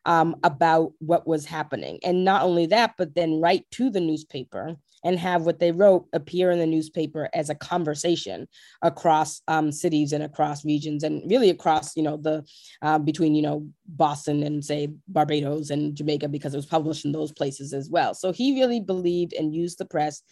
um, 0.04 0.34
about 0.42 0.92
what 0.98 1.24
was 1.24 1.46
happening. 1.46 2.00
And 2.02 2.24
not 2.24 2.42
only 2.42 2.66
that 2.66 2.94
but 2.98 3.14
then 3.14 3.40
write 3.40 3.64
to 3.72 3.90
the 3.90 4.00
newspaper 4.00 4.76
and 5.04 5.16
have 5.20 5.46
what 5.46 5.60
they 5.60 5.70
wrote 5.70 6.06
appear 6.12 6.50
in 6.50 6.58
the 6.58 6.66
newspaper 6.66 7.28
as 7.32 7.48
a 7.48 7.54
conversation 7.54 8.48
across 8.82 9.40
um, 9.46 9.70
cities 9.70 10.12
and 10.12 10.24
across 10.24 10.64
regions 10.64 11.04
and 11.04 11.22
really 11.30 11.50
across 11.50 11.96
you 11.96 12.02
know 12.02 12.16
the 12.16 12.44
uh, 12.82 12.98
between 12.98 13.36
you 13.36 13.42
know 13.42 13.64
boston 13.86 14.42
and 14.42 14.64
say 14.64 14.88
barbados 15.06 15.70
and 15.70 15.94
jamaica 15.94 16.28
because 16.28 16.52
it 16.52 16.58
was 16.58 16.66
published 16.66 17.04
in 17.04 17.12
those 17.12 17.30
places 17.30 17.72
as 17.72 17.88
well. 17.88 18.14
So 18.14 18.32
he 18.32 18.60
really 18.60 18.80
believed 18.80 19.32
and 19.32 19.54
used 19.54 19.78
the 19.78 19.84
press 19.84 20.22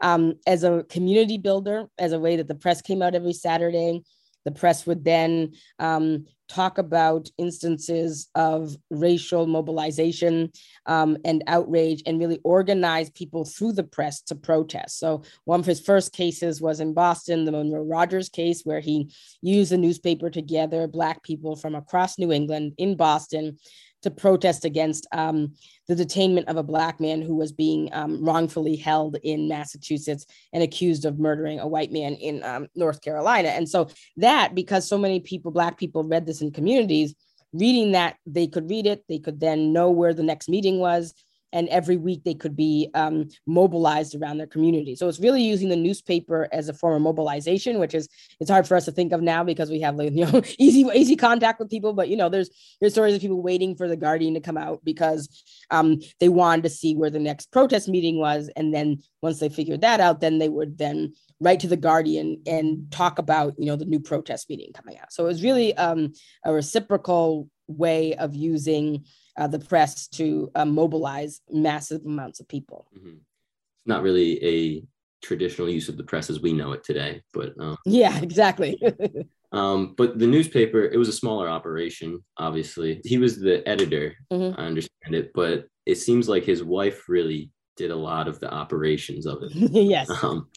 um, 0.00 0.34
as 0.46 0.64
a 0.64 0.84
community 0.88 1.38
builder 1.38 1.86
as 1.98 2.12
a 2.12 2.20
way 2.20 2.36
that 2.36 2.48
the 2.48 2.54
press 2.54 2.80
came 2.82 3.02
out 3.02 3.14
every 3.14 3.32
saturday 3.32 4.02
the 4.44 4.50
press 4.50 4.86
would 4.86 5.04
then 5.04 5.52
um, 5.78 6.26
talk 6.48 6.78
about 6.78 7.28
instances 7.38 8.28
of 8.34 8.74
racial 8.90 9.46
mobilization 9.46 10.50
um, 10.86 11.16
and 11.24 11.44
outrage 11.46 12.02
and 12.06 12.18
really 12.18 12.40
organize 12.42 13.10
people 13.10 13.44
through 13.44 13.72
the 13.72 13.84
press 13.84 14.20
to 14.22 14.34
protest. 14.34 14.98
So, 14.98 15.22
one 15.44 15.60
of 15.60 15.66
his 15.66 15.80
first 15.80 16.12
cases 16.12 16.60
was 16.60 16.80
in 16.80 16.94
Boston, 16.94 17.44
the 17.44 17.52
Monroe 17.52 17.84
Rogers 17.84 18.28
case, 18.28 18.62
where 18.64 18.80
he 18.80 19.12
used 19.42 19.72
the 19.72 19.78
newspaper 19.78 20.30
to 20.30 20.42
gather 20.42 20.86
Black 20.88 21.22
people 21.22 21.54
from 21.54 21.74
across 21.74 22.18
New 22.18 22.32
England 22.32 22.74
in 22.78 22.96
Boston 22.96 23.58
to 24.02 24.10
protest 24.10 24.64
against 24.64 25.06
um, 25.12 25.54
the 25.88 25.94
detainment 25.94 26.44
of 26.44 26.56
a 26.56 26.62
black 26.62 27.00
man 27.00 27.20
who 27.20 27.36
was 27.36 27.52
being 27.52 27.88
um, 27.92 28.24
wrongfully 28.24 28.76
held 28.76 29.16
in 29.22 29.48
Massachusetts 29.48 30.26
and 30.52 30.62
accused 30.62 31.04
of 31.04 31.18
murdering 31.18 31.60
a 31.60 31.68
white 31.68 31.92
man 31.92 32.14
in 32.14 32.42
um, 32.44 32.68
North 32.74 33.02
Carolina. 33.02 33.48
And 33.48 33.68
so 33.68 33.88
that, 34.16 34.54
because 34.54 34.88
so 34.88 34.98
many 34.98 35.20
people, 35.20 35.50
black 35.50 35.78
people, 35.78 36.04
read 36.04 36.26
this 36.26 36.42
in 36.42 36.50
communities, 36.50 37.14
reading 37.52 37.92
that 37.92 38.16
they 38.26 38.46
could 38.46 38.70
read 38.70 38.86
it, 38.86 39.04
they 39.08 39.18
could 39.18 39.40
then 39.40 39.72
know 39.72 39.90
where 39.90 40.14
the 40.14 40.22
next 40.22 40.48
meeting 40.48 40.78
was, 40.78 41.14
and 41.52 41.68
every 41.68 41.96
week 41.96 42.24
they 42.24 42.34
could 42.34 42.56
be 42.56 42.88
um, 42.94 43.28
mobilized 43.46 44.14
around 44.14 44.38
their 44.38 44.46
community. 44.46 44.94
So 44.94 45.08
it's 45.08 45.20
really 45.20 45.42
using 45.42 45.68
the 45.68 45.76
newspaper 45.76 46.48
as 46.52 46.68
a 46.68 46.74
form 46.74 46.96
of 46.96 47.02
mobilization, 47.02 47.78
which 47.78 47.94
is 47.94 48.08
it's 48.38 48.50
hard 48.50 48.66
for 48.66 48.76
us 48.76 48.84
to 48.84 48.92
think 48.92 49.12
of 49.12 49.22
now 49.22 49.44
because 49.44 49.70
we 49.70 49.80
have 49.80 49.96
like 49.96 50.12
you 50.14 50.26
know 50.26 50.42
easy 50.58 50.88
easy 50.94 51.16
contact 51.16 51.58
with 51.58 51.70
people. 51.70 51.92
But 51.92 52.08
you 52.08 52.16
know, 52.16 52.28
there's 52.28 52.50
there's 52.80 52.92
stories 52.92 53.14
of 53.14 53.20
people 53.20 53.42
waiting 53.42 53.74
for 53.76 53.88
the 53.88 53.96
Guardian 53.96 54.34
to 54.34 54.40
come 54.40 54.56
out 54.56 54.84
because 54.84 55.28
um, 55.70 56.00
they 56.18 56.28
wanted 56.28 56.62
to 56.62 56.70
see 56.70 56.94
where 56.94 57.10
the 57.10 57.18
next 57.18 57.50
protest 57.52 57.88
meeting 57.88 58.18
was, 58.18 58.50
and 58.56 58.74
then 58.74 59.02
once 59.22 59.40
they 59.40 59.48
figured 59.48 59.82
that 59.82 60.00
out, 60.00 60.20
then 60.20 60.38
they 60.38 60.48
would 60.48 60.78
then 60.78 61.12
write 61.40 61.60
to 61.60 61.68
the 61.68 61.76
Guardian 61.76 62.42
and 62.46 62.90
talk 62.90 63.18
about 63.18 63.54
you 63.58 63.66
know 63.66 63.76
the 63.76 63.84
new 63.84 64.00
protest 64.00 64.48
meeting 64.48 64.72
coming 64.72 64.98
out. 64.98 65.12
So 65.12 65.24
it 65.24 65.28
was 65.28 65.42
really 65.42 65.76
um, 65.76 66.12
a 66.44 66.52
reciprocal 66.52 67.48
way 67.66 68.14
of 68.16 68.34
using 68.34 69.04
uh, 69.36 69.46
the 69.46 69.58
press 69.58 70.08
to 70.08 70.50
uh, 70.54 70.64
mobilize 70.64 71.40
massive 71.50 72.04
amounts 72.04 72.40
of 72.40 72.48
people. 72.48 72.86
Mm-hmm. 72.96 73.08
It's 73.08 73.86
not 73.86 74.02
really 74.02 74.44
a 74.44 74.84
traditional 75.22 75.68
use 75.68 75.88
of 75.88 75.96
the 75.96 76.04
press 76.04 76.30
as 76.30 76.40
we 76.40 76.52
know 76.52 76.72
it 76.72 76.84
today, 76.84 77.22
but 77.32 77.52
um, 77.60 77.76
yeah, 77.84 78.18
exactly. 78.20 78.80
um, 79.52 79.94
but 79.96 80.18
the 80.18 80.26
newspaper, 80.26 80.82
it 80.82 80.96
was 80.96 81.08
a 81.08 81.12
smaller 81.12 81.48
operation, 81.48 82.24
obviously. 82.36 83.00
He 83.04 83.18
was 83.18 83.38
the 83.38 83.66
editor, 83.68 84.16
mm-hmm. 84.32 84.58
I 84.60 84.66
understand 84.66 85.14
it, 85.14 85.32
but 85.34 85.66
it 85.86 85.96
seems 85.96 86.28
like 86.28 86.44
his 86.44 86.62
wife 86.62 87.08
really 87.08 87.50
did 87.76 87.90
a 87.90 87.96
lot 87.96 88.28
of 88.28 88.40
the 88.40 88.52
operations 88.52 89.26
of 89.26 89.42
it. 89.42 89.52
yes. 89.54 90.10
Um, 90.22 90.48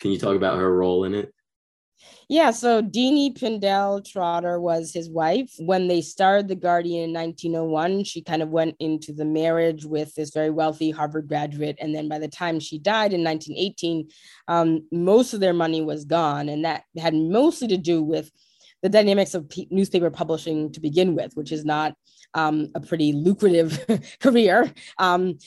can 0.00 0.10
you 0.10 0.18
talk 0.18 0.36
about 0.36 0.58
her 0.58 0.74
role 0.76 1.04
in 1.04 1.14
it? 1.14 1.32
Yeah, 2.28 2.52
so 2.52 2.80
Deanie 2.80 3.36
Pindell 3.36 4.04
Trotter 4.04 4.60
was 4.60 4.92
his 4.92 5.10
wife. 5.10 5.52
When 5.58 5.88
they 5.88 6.00
started 6.00 6.48
The 6.48 6.54
Guardian 6.54 7.10
in 7.10 7.12
1901, 7.12 8.04
she 8.04 8.22
kind 8.22 8.42
of 8.42 8.50
went 8.50 8.76
into 8.78 9.12
the 9.12 9.24
marriage 9.24 9.84
with 9.84 10.14
this 10.14 10.30
very 10.30 10.50
wealthy 10.50 10.90
Harvard 10.90 11.28
graduate. 11.28 11.76
And 11.80 11.94
then 11.94 12.08
by 12.08 12.18
the 12.18 12.28
time 12.28 12.60
she 12.60 12.78
died 12.78 13.12
in 13.12 13.24
1918, 13.24 14.08
um, 14.48 14.86
most 14.92 15.34
of 15.34 15.40
their 15.40 15.52
money 15.52 15.82
was 15.82 16.04
gone. 16.04 16.48
And 16.48 16.64
that 16.64 16.84
had 16.96 17.14
mostly 17.14 17.68
to 17.68 17.76
do 17.76 18.02
with 18.02 18.30
the 18.82 18.88
dynamics 18.88 19.34
of 19.34 19.48
p- 19.48 19.68
newspaper 19.70 20.10
publishing 20.10 20.72
to 20.72 20.80
begin 20.80 21.14
with, 21.14 21.34
which 21.34 21.52
is 21.52 21.64
not 21.64 21.94
um, 22.34 22.70
a 22.74 22.80
pretty 22.80 23.12
lucrative 23.12 23.84
career. 24.20 24.72
Um, 24.98 25.38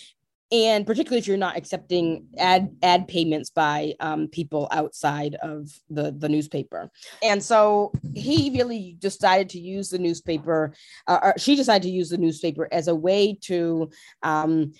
and 0.53 0.85
particularly 0.85 1.17
if 1.17 1.27
you're 1.27 1.35
not 1.35 1.57
accepting 1.57 2.27
ad 2.37 2.73
ad 2.83 3.07
payments 3.07 3.49
by 3.49 3.95
um, 3.99 4.27
people 4.27 4.67
outside 4.71 5.35
of 5.41 5.69
the 5.89 6.11
the 6.11 6.29
newspaper. 6.29 6.91
And 7.23 7.41
so 7.41 7.91
he 8.13 8.51
really 8.55 8.95
decided 8.99 9.49
to 9.49 9.59
use 9.59 9.89
the 9.89 9.97
newspaper 9.97 10.73
uh, 11.07 11.33
she 11.37 11.55
decided 11.55 11.83
to 11.83 11.89
use 11.89 12.09
the 12.09 12.17
newspaper 12.17 12.69
as 12.71 12.87
a 12.87 12.95
way 12.95 13.37
to 13.41 13.89
um, 14.21 14.73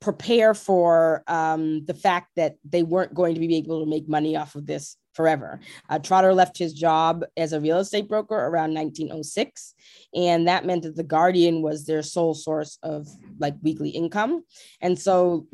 prepare 0.00 0.52
for 0.52 1.22
um, 1.28 1.84
the 1.84 1.94
fact 1.94 2.30
that 2.34 2.56
they 2.68 2.82
weren't 2.82 3.14
going 3.14 3.34
to 3.34 3.40
be 3.40 3.56
able 3.56 3.84
to 3.84 3.88
make 3.88 4.08
money 4.08 4.36
off 4.36 4.56
of 4.56 4.66
this 4.66 4.96
forever. 5.12 5.60
Uh, 5.88 5.98
Trotter 5.98 6.34
left 6.34 6.58
his 6.58 6.72
job 6.72 7.24
as 7.36 7.52
a 7.52 7.60
real 7.60 7.78
estate 7.78 8.08
broker 8.08 8.34
around 8.36 8.74
1906, 8.74 9.74
and 10.14 10.48
that 10.48 10.64
meant 10.64 10.82
that 10.82 10.96
the 10.96 11.02
Guardian 11.02 11.62
was 11.62 11.84
their 11.84 12.02
sole 12.02 12.34
source 12.34 12.78
of 12.82 13.08
like 13.38 13.54
weekly 13.62 13.90
income. 13.90 14.44
And 14.80 14.98
so 14.98 15.46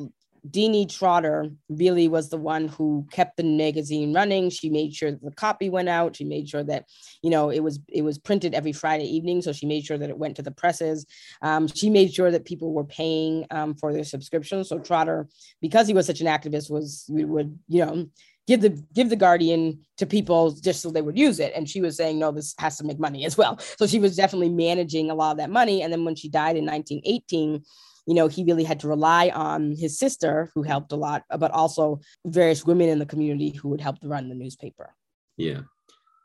Deanie 0.48 0.88
Trotter 0.88 1.50
really 1.68 2.08
was 2.08 2.28
the 2.28 2.36
one 2.36 2.68
who 2.68 3.06
kept 3.10 3.36
the 3.36 3.42
magazine 3.42 4.14
running. 4.14 4.50
She 4.50 4.70
made 4.70 4.94
sure 4.94 5.10
that 5.10 5.22
the 5.22 5.30
copy 5.32 5.68
went 5.68 5.88
out. 5.88 6.16
She 6.16 6.24
made 6.24 6.48
sure 6.48 6.62
that, 6.64 6.86
you 7.22 7.30
know, 7.30 7.50
it 7.50 7.60
was 7.60 7.80
it 7.88 8.02
was 8.02 8.18
printed 8.18 8.54
every 8.54 8.72
Friday 8.72 9.04
evening. 9.04 9.42
So 9.42 9.52
she 9.52 9.66
made 9.66 9.84
sure 9.84 9.98
that 9.98 10.10
it 10.10 10.18
went 10.18 10.36
to 10.36 10.42
the 10.42 10.50
presses. 10.50 11.06
Um, 11.42 11.66
she 11.66 11.90
made 11.90 12.12
sure 12.12 12.30
that 12.30 12.44
people 12.44 12.72
were 12.72 12.84
paying 12.84 13.46
um, 13.50 13.74
for 13.74 13.92
their 13.92 14.04
subscription. 14.04 14.64
So 14.64 14.78
Trotter, 14.78 15.28
because 15.60 15.86
he 15.86 15.94
was 15.94 16.06
such 16.06 16.20
an 16.20 16.26
activist, 16.26 16.70
was 16.70 17.04
would 17.08 17.58
you 17.68 17.84
know 17.84 18.06
give 18.48 18.62
the 18.62 18.70
give 18.94 19.10
the 19.10 19.16
guardian 19.16 19.78
to 19.98 20.06
people 20.06 20.50
just 20.52 20.80
so 20.80 20.90
they 20.90 21.02
would 21.02 21.18
use 21.18 21.38
it. 21.38 21.52
And 21.54 21.68
she 21.68 21.80
was 21.80 21.96
saying 21.96 22.18
no 22.18 22.32
this 22.32 22.54
has 22.58 22.78
to 22.78 22.84
make 22.84 22.98
money 22.98 23.24
as 23.26 23.36
well. 23.36 23.58
So 23.78 23.86
she 23.86 24.00
was 24.00 24.16
definitely 24.16 24.48
managing 24.48 25.10
a 25.10 25.14
lot 25.14 25.32
of 25.32 25.36
that 25.36 25.50
money. 25.50 25.82
And 25.82 25.92
then 25.92 26.04
when 26.04 26.16
she 26.16 26.28
died 26.28 26.56
in 26.56 26.64
1918 26.64 27.62
you 28.06 28.14
know 28.14 28.26
he 28.26 28.42
really 28.42 28.64
had 28.64 28.80
to 28.80 28.88
rely 28.88 29.28
on 29.34 29.76
his 29.76 29.98
sister 29.98 30.50
who 30.54 30.62
helped 30.62 30.92
a 30.92 30.96
lot 30.96 31.24
but 31.38 31.50
also 31.50 32.00
various 32.24 32.64
women 32.64 32.88
in 32.88 32.98
the 32.98 33.04
community 33.04 33.50
who 33.50 33.68
would 33.68 33.82
help 33.82 33.96
run 34.02 34.30
the 34.30 34.34
newspaper. 34.34 34.94
Yeah. 35.36 35.60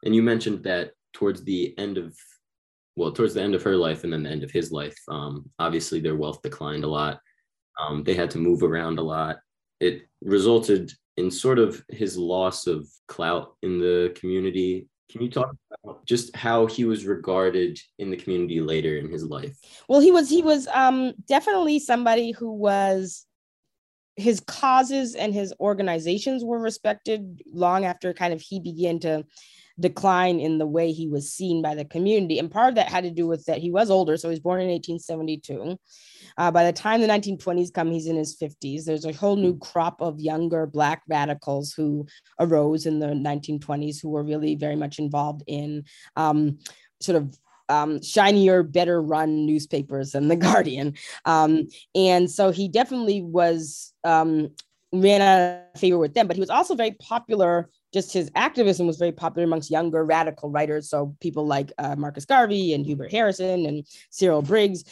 And 0.06 0.16
you 0.16 0.24
mentioned 0.24 0.64
that 0.64 0.92
towards 1.12 1.44
the 1.44 1.78
end 1.78 1.98
of 1.98 2.16
well 2.96 3.12
towards 3.12 3.34
the 3.34 3.42
end 3.42 3.54
of 3.54 3.64
her 3.64 3.76
life 3.76 4.06
and 4.06 4.14
then 4.14 4.24
the 4.24 4.30
end 4.30 4.44
of 4.44 4.52
his 4.52 4.72
life 4.72 4.98
um, 5.10 5.50
obviously 5.60 6.00
their 6.00 6.16
wealth 6.16 6.42
declined 6.42 6.86
a 6.86 6.88
lot. 6.88 7.20
Um, 7.82 8.04
they 8.06 8.14
had 8.14 8.32
to 8.32 8.38
move 8.38 8.64
around 8.64 8.98
a 8.98 9.04
lot. 9.04 9.40
It 9.82 10.04
resulted 10.22 10.94
in 11.18 11.30
sort 11.30 11.60
of 11.60 11.84
his 11.90 12.18
loss 12.18 12.68
of 12.68 12.88
clout 13.08 13.56
in 13.62 13.80
the 13.80 14.16
community. 14.20 14.88
Can 15.12 15.22
you 15.22 15.30
talk 15.30 15.56
about 15.84 16.06
just 16.06 16.36
how 16.36 16.66
he 16.66 16.86
was 16.86 17.06
regarded 17.06 17.80
in 18.00 18.10
the 18.10 18.18
community 18.18 18.62
later 18.62 18.98
in 18.98 19.12
his 19.12 19.24
life? 19.24 19.58
Well, 19.88 20.00
he 20.00 20.12
was 20.12 20.30
he 20.30 20.42
was 20.42 20.68
um, 20.68 21.14
definitely 21.28 21.80
somebody 21.80 22.32
who 22.32 22.52
was 22.52 23.26
his 24.16 24.40
causes 24.42 25.16
and 25.16 25.34
his 25.34 25.54
organizations 25.60 26.44
were 26.44 26.60
respected 26.60 27.42
long 27.52 27.86
after 27.86 28.14
kind 28.14 28.34
of 28.34 28.42
he 28.42 28.60
began 28.60 29.00
to 29.00 29.26
decline 29.80 30.40
in 30.40 30.58
the 30.58 30.68
way 30.68 30.92
he 30.92 31.08
was 31.08 31.32
seen 31.32 31.62
by 31.62 31.76
the 31.76 31.86
community. 31.86 32.40
And 32.40 32.52
part 32.52 32.70
of 32.70 32.76
that 32.76 32.90
had 32.90 33.04
to 33.04 33.12
do 33.12 33.28
with 33.28 33.46
that 33.46 33.58
he 33.58 33.72
was 33.72 33.90
older. 33.90 34.18
So 34.18 34.30
he 34.30 34.34
was 34.34 34.40
born 34.40 34.62
in 34.62 34.70
1872. 34.70 35.78
Uh, 36.38 36.52
by 36.52 36.64
the 36.64 36.74
time 36.74 37.02
the 37.02 37.08
1920s 37.08 37.74
come, 37.74 37.92
he's 37.92 38.08
in 38.08 38.16
his 38.16 38.38
50s. 38.38 38.86
There's 38.86 39.06
a 39.06 39.14
whole 39.14 39.36
new 39.36 39.58
crop 39.58 40.02
of 40.02 40.20
younger 40.20 40.66
Black 40.66 41.02
radicals 41.08 41.74
who 41.74 42.06
arose 42.40 42.86
in 42.86 43.00
the 43.00 43.08
1920s 43.08 44.02
who 44.02 44.10
were 44.10 44.24
really 44.24 44.56
very 44.56 44.76
much 44.76 45.00
involved 45.00 45.44
in 45.48 45.86
um, 46.16 46.60
sort 47.00 47.18
of 47.18 47.38
um, 47.70 48.02
shinier, 48.02 48.62
better 48.64 49.02
run 49.02 49.46
newspapers 49.46 50.12
than 50.12 50.28
the 50.28 50.36
Guardian. 50.36 50.96
Um, 51.26 51.68
and 51.96 52.30
so 52.30 52.52
he 52.52 52.68
definitely 52.68 53.22
was 53.22 53.94
um, 54.04 54.50
ran 54.92 55.22
out 55.22 55.62
of 55.74 55.80
favor 55.80 55.98
with 55.98 56.14
them, 56.14 56.28
but 56.28 56.36
he 56.36 56.42
was 56.42 56.50
also 56.50 56.76
very 56.76 56.92
popular 56.92 57.70
just 57.94 58.12
his 58.12 58.32
activism 58.36 58.88
was 58.88 58.98
very 58.98 59.12
popular 59.12 59.46
amongst 59.46 59.72
younger 59.72 60.04
radical 60.04 60.50
writers. 60.50 60.90
So 60.90 61.16
people 61.20 61.46
like 61.46 61.72
uh, 61.78 61.96
Marcus 61.96 62.26
Garvey 62.26 62.74
and 62.74 62.86
Hubert 62.86 63.12
Harrison 63.12 63.66
and 63.66 63.86
Cyril 64.10 64.42
Briggs. 64.42 64.84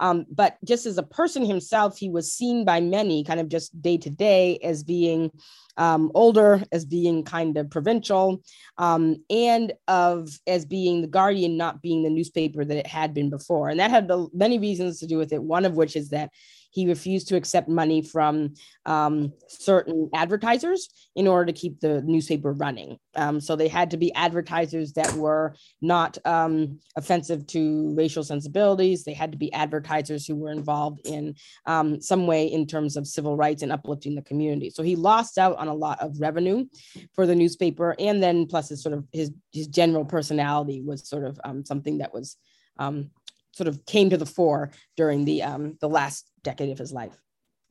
Um, 0.00 0.26
but 0.30 0.58
just 0.64 0.86
as 0.86 0.98
a 0.98 1.02
person 1.02 1.44
himself, 1.44 1.98
he 1.98 2.10
was 2.10 2.32
seen 2.32 2.64
by 2.64 2.80
many 2.80 3.24
kind 3.24 3.40
of 3.40 3.48
just 3.48 3.80
day 3.80 3.96
to 3.98 4.10
day 4.10 4.58
as 4.62 4.82
being 4.82 5.30
um, 5.76 6.10
older, 6.14 6.62
as 6.72 6.84
being 6.84 7.24
kind 7.24 7.56
of 7.56 7.70
provincial, 7.70 8.42
um, 8.78 9.16
and 9.30 9.72
of 9.88 10.28
as 10.46 10.64
being 10.64 11.00
the 11.00 11.08
Guardian 11.08 11.56
not 11.56 11.82
being 11.82 12.02
the 12.02 12.10
newspaper 12.10 12.64
that 12.64 12.76
it 12.76 12.86
had 12.86 13.14
been 13.14 13.30
before. 13.30 13.68
And 13.68 13.80
that 13.80 13.90
had 13.90 14.10
many 14.32 14.58
reasons 14.58 15.00
to 15.00 15.06
do 15.06 15.18
with 15.18 15.32
it. 15.32 15.42
One 15.42 15.64
of 15.64 15.76
which 15.76 15.96
is 15.96 16.10
that 16.10 16.30
he 16.74 16.88
refused 16.88 17.28
to 17.28 17.36
accept 17.36 17.68
money 17.68 18.02
from 18.02 18.54
um, 18.84 19.32
certain 19.46 20.10
advertisers 20.12 20.88
in 21.14 21.28
order 21.28 21.46
to 21.46 21.52
keep 21.52 21.78
the 21.78 22.02
newspaper 22.02 22.52
running. 22.52 22.98
Um, 23.14 23.40
so 23.40 23.54
they 23.54 23.68
had 23.68 23.92
to 23.92 23.96
be 23.96 24.12
advertisers 24.12 24.92
that 24.94 25.12
were 25.14 25.54
not 25.80 26.18
um, 26.24 26.80
offensive 26.96 27.46
to 27.48 27.94
racial 27.94 28.24
sensibilities. 28.24 29.04
They 29.04 29.12
had 29.12 29.30
to 29.30 29.38
be 29.38 29.52
advertisers 29.52 30.26
who 30.26 30.34
were 30.34 30.50
involved 30.50 31.06
in 31.06 31.36
um, 31.64 32.00
some 32.00 32.26
way 32.26 32.46
in 32.46 32.66
terms 32.66 32.96
of 32.96 33.06
civil 33.06 33.36
rights 33.36 33.62
and 33.62 33.70
uplifting 33.70 34.16
the 34.16 34.22
community. 34.22 34.70
So 34.70 34.82
he 34.82 34.96
lost 34.96 35.38
out 35.38 35.56
on 35.64 35.74
a 35.74 35.78
lot 35.78 36.00
of 36.00 36.20
revenue 36.20 36.66
for 37.14 37.26
the 37.26 37.34
newspaper, 37.34 37.94
and 37.98 38.22
then 38.22 38.46
plus 38.46 38.68
his 38.68 38.82
sort 38.82 38.94
of 38.94 39.06
his 39.12 39.32
his 39.52 39.66
general 39.66 40.04
personality 40.04 40.82
was 40.82 41.08
sort 41.08 41.24
of 41.24 41.40
um, 41.44 41.64
something 41.64 41.98
that 41.98 42.12
was 42.12 42.36
um, 42.78 43.10
sort 43.52 43.68
of 43.68 43.84
came 43.86 44.10
to 44.10 44.16
the 44.16 44.26
fore 44.26 44.70
during 44.96 45.24
the 45.24 45.42
um, 45.42 45.76
the 45.80 45.88
last 45.88 46.30
decade 46.42 46.70
of 46.70 46.78
his 46.78 46.92
life. 46.92 47.16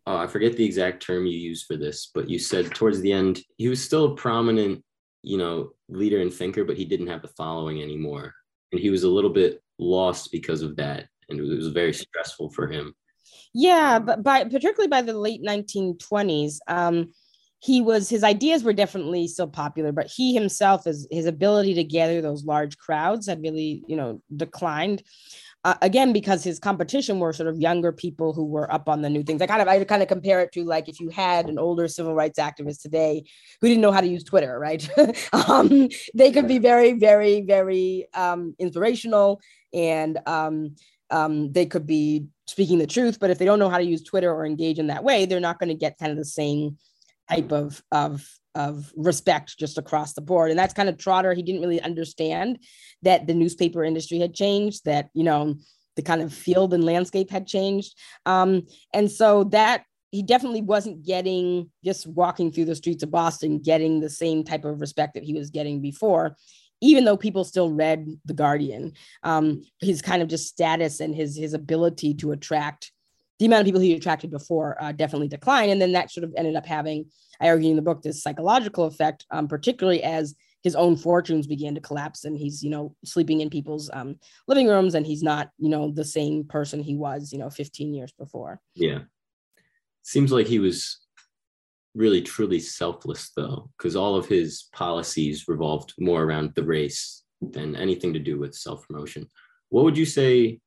Oh, 0.06 0.17
I 0.17 0.27
forget 0.27 0.58
the 0.58 0.65
exact 0.65 1.01
term 1.01 1.25
you 1.25 1.38
used 1.38 1.65
for 1.65 1.77
this, 1.77 2.12
but 2.13 2.29
you 2.29 2.38
said 2.38 2.73
towards 2.73 2.99
the 3.01 3.13
end 3.13 3.41
he 3.58 3.69
was 3.69 3.84
still 3.84 4.06
a 4.12 4.15
prominent, 4.15 4.84
you 5.21 5.38
know, 5.38 5.71
leader 5.88 6.21
and 6.21 6.34
thinker, 6.34 6.65
but 6.65 6.75
he 6.77 6.84
didn't 6.84 7.08
have 7.08 7.21
the 7.21 7.29
following 7.29 7.82
anymore, 7.82 8.34
and 8.71 8.82
he 8.82 8.89
was 8.89 9.03
a 9.03 9.10
little 9.10 9.29
bit 9.29 9.62
lost 9.77 10.32
because 10.32 10.62
of 10.62 10.75
that, 10.77 11.08
and 11.29 11.39
it 11.39 11.43
was 11.43 11.67
very 11.67 11.93
stressful 11.93 12.49
for 12.49 12.67
him. 12.67 12.93
Yeah, 13.53 13.99
but 13.99 14.23
by 14.23 14.43
particularly 14.43 14.89
by 14.89 15.01
the 15.01 15.17
late 15.17 15.43
1920s, 15.43 16.58
um, 16.67 17.13
he 17.63 17.80
was 17.80 18.10
his 18.10 18.26
ideas 18.26 18.62
were 18.62 18.73
definitely 18.73 19.26
still 19.26 19.47
popular, 19.47 19.93
but 19.93 20.12
he 20.13 20.34
himself, 20.34 20.84
his 20.84 21.08
his 21.10 21.26
ability 21.26 21.73
to 21.76 21.84
gather 21.84 22.21
those 22.21 22.43
large 22.43 22.78
crowds 22.78 23.28
had 23.28 23.41
really, 23.41 23.84
you 23.88 23.95
know, 23.95 24.21
declined 24.36 25.02
uh, 25.63 25.76
again 25.82 26.12
because 26.12 26.43
his 26.43 26.60
competition 26.60 27.19
were 27.19 27.32
sort 27.32 27.47
of 27.47 27.62
younger 27.62 27.93
people 27.93 28.34
who 28.34 28.43
were 28.43 28.69
up 28.71 28.89
on 28.89 29.02
the 29.02 29.10
new 29.10 29.23
things. 29.23 29.41
I 29.41 29.47
kind 29.47 29.62
of 29.62 29.69
I 29.69 29.82
kind 29.86 30.02
of 30.02 30.10
compare 30.10 30.41
it 30.41 30.52
to 30.52 30.65
like 30.65 30.89
if 30.89 30.99
you 30.99 31.08
had 31.08 31.47
an 31.47 31.58
older 31.58 31.88
civil 31.88 32.13
rights 32.13 32.38
activist 32.38 32.82
today 32.82 33.23
who 33.62 33.69
didn't 33.69 33.82
know 33.82 33.93
how 33.93 34.02
to 34.02 34.08
use 34.08 34.26
Twitter, 34.26 34.60
right? 34.60 34.86
um, 35.47 35.88
they 36.13 36.34
could 36.34 36.49
be 36.49 36.60
very, 36.60 36.91
very, 36.91 37.41
very 37.43 38.08
um, 38.13 38.56
inspirational 38.60 39.39
and 39.73 40.19
um, 40.26 40.76
um, 41.12 41.54
they 41.54 41.65
could 41.65 41.86
be 41.86 42.26
speaking 42.45 42.80
the 42.80 42.88
truth. 42.88 43.21
But 43.21 43.30
if 43.30 43.38
they 43.38 43.45
don't 43.45 43.60
know 43.60 43.69
how 43.69 43.78
to 43.78 43.86
use 43.86 44.04
Twitter 44.04 44.34
or 44.34 44.45
engage 44.45 44.80
in 44.80 44.88
that 44.88 45.06
way, 45.06 45.26
they're 45.26 45.39
not 45.39 45.60
going 45.60 45.69
to 45.69 45.76
get 45.76 45.97
kind 45.97 46.12
of 46.12 46.17
the 46.17 46.26
same 46.26 46.78
type 47.29 47.51
of 47.51 47.81
of 47.91 48.27
of 48.55 48.91
respect 48.95 49.57
just 49.57 49.77
across 49.77 50.13
the 50.13 50.21
board. 50.21 50.51
And 50.51 50.59
that's 50.59 50.73
kind 50.73 50.89
of 50.89 50.97
Trotter. 50.97 51.33
He 51.33 51.43
didn't 51.43 51.62
really 51.62 51.81
understand 51.81 52.59
that 53.01 53.25
the 53.25 53.33
newspaper 53.33 53.83
industry 53.83 54.19
had 54.19 54.33
changed, 54.33 54.86
that, 54.86 55.09
you 55.13 55.23
know, 55.23 55.55
the 55.95 56.01
kind 56.01 56.21
of 56.21 56.33
field 56.33 56.73
and 56.73 56.83
landscape 56.83 57.31
had 57.31 57.47
changed. 57.47 57.97
Um, 58.25 58.67
and 58.93 59.09
so 59.09 59.45
that 59.45 59.86
he 60.12 60.21
definitely 60.21 60.62
wasn't 60.62 61.03
getting 61.03 61.71
just 61.83 62.05
walking 62.05 62.51
through 62.51 62.65
the 62.65 62.75
streets 62.75 63.01
of 63.01 63.09
Boston, 63.09 63.59
getting 63.59 63.99
the 63.99 64.09
same 64.09 64.43
type 64.43 64.65
of 64.65 64.79
respect 64.79 65.15
that 65.15 65.23
he 65.23 65.33
was 65.33 65.49
getting 65.49 65.81
before. 65.81 66.38
Even 66.81 67.05
though 67.05 67.17
people 67.17 67.43
still 67.45 67.71
read 67.71 68.05
The 68.25 68.33
Guardian, 68.33 68.93
um, 69.23 69.63
his 69.79 70.01
kind 70.01 70.21
of 70.21 70.27
just 70.27 70.47
status 70.47 70.99
and 70.99 71.15
his 71.15 71.36
his 71.36 71.53
ability 71.53 72.13
to 72.15 72.31
attract 72.31 72.91
the 73.39 73.46
amount 73.46 73.62
of 73.62 73.65
people 73.65 73.82
he 73.82 73.93
attracted 73.93 74.32
before 74.32 74.82
uh, 74.82 74.91
definitely 74.91 75.28
declined. 75.28 75.72
And 75.72 75.82
then 75.82 75.91
that 75.93 76.12
sort 76.12 76.24
of 76.24 76.34
ended 76.38 76.56
up 76.56 76.65
having, 76.65 77.06
I 77.41 77.50
argue 77.50 77.69
in 77.69 77.76
the 77.76 77.82
book, 77.82 78.02
this 78.02 78.22
psychological 78.22 78.86
effect, 78.86 79.26
um, 79.32 79.48
particularly 79.48 80.04
as 80.04 80.36
his 80.62 80.76
own 80.76 80.96
fortunes 80.96 81.46
began 81.46 81.76
to 81.76 81.82
collapse 81.82 82.24
and 82.24 82.38
he's, 82.38 82.63
you 82.63 82.69
know, 82.69 82.96
sleeping 83.04 83.41
in 83.41 83.50
people's 83.50 83.89
um, 83.91 84.17
living 84.48 84.67
rooms 84.67 84.96
and 84.96 85.06
he's 85.06 85.22
not, 85.22 85.50
you 85.58 85.69
know, 85.69 85.91
the 85.91 86.06
same 86.06 86.46
person 86.46 86.82
he 86.82 86.96
was, 86.96 87.34
you 87.34 87.39
know, 87.39 87.50
15 87.50 87.93
years 87.93 88.13
before. 88.17 88.62
Yeah. 88.76 89.00
Seems 90.04 90.32
like 90.32 90.48
he 90.48 90.60
was 90.60 91.00
really 91.96 92.22
truly 92.22 92.60
selfless 92.60 93.32
though, 93.36 93.69
because 93.78 93.96
all 93.96 94.15
of 94.15 94.28
his 94.28 94.69
policies 94.74 95.48
revolved 95.48 95.93
more 96.00 96.24
around 96.24 96.54
the 96.56 96.63
race 96.63 97.24
than 97.41 97.76
anything 97.76 98.13
to 98.13 98.19
do 98.19 98.39
with 98.39 98.56
self 98.56 98.88
promotion. 98.88 99.28
What 99.69 99.84
would 99.84 99.98
you 99.98 100.06
say 100.06 100.60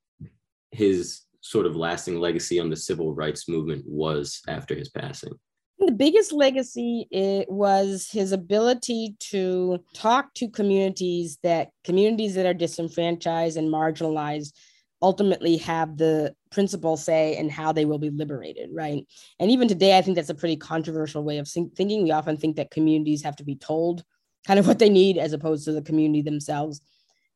his 0.73 1.23
sort 1.47 1.67
of 1.67 1.77
lasting 1.77 2.19
legacy 2.19 2.59
on 2.59 2.71
the 2.71 2.77
civil 2.77 3.15
rights 3.15 3.49
movement 3.49 3.85
was 3.87 4.43
after 4.49 4.75
his 4.75 4.89
passing? 4.89 5.33
The 5.79 5.93
biggest 5.93 6.33
legacy 6.33 7.07
it 7.11 7.51
was 7.51 8.09
his 8.11 8.33
ability 8.33 9.17
to 9.31 9.79
talk 9.95 10.33
to 10.35 10.49
communities 10.49 11.39
that 11.43 11.69
communities 11.85 12.35
that 12.35 12.47
are 12.47 12.55
disenfranchised 12.55 13.57
and 13.57 13.73
marginalized 13.73 14.53
ultimately 15.03 15.59
have 15.59 15.99
the 15.99 16.35
principal 16.51 16.97
say 16.97 17.37
in 17.37 17.51
how 17.51 17.71
they 17.71 17.85
will 17.85 17.99
be 17.99 18.09
liberated, 18.09 18.71
right? 18.73 19.07
And 19.39 19.51
even 19.51 19.69
today, 19.69 19.99
I 19.99 20.03
think 20.03 20.17
that's 20.17 20.31
a 20.31 20.35
pretty 20.35 20.57
controversial 20.57 21.23
way 21.23 21.37
of 21.37 21.47
thinking. 21.49 22.03
We 22.03 22.11
often 22.11 22.39
think 22.39 22.57
that 22.57 22.71
communities 22.71 23.23
have 23.23 23.37
to 23.37 23.45
be 23.45 23.57
told 23.57 24.03
kind 24.47 24.59
of 24.59 24.67
what 24.67 24.79
they 24.79 24.89
need 24.89 25.19
as 25.19 25.35
opposed 25.35 25.67
to 25.67 25.73
the 25.73 25.83
community 25.83 26.23
themselves 26.23 26.81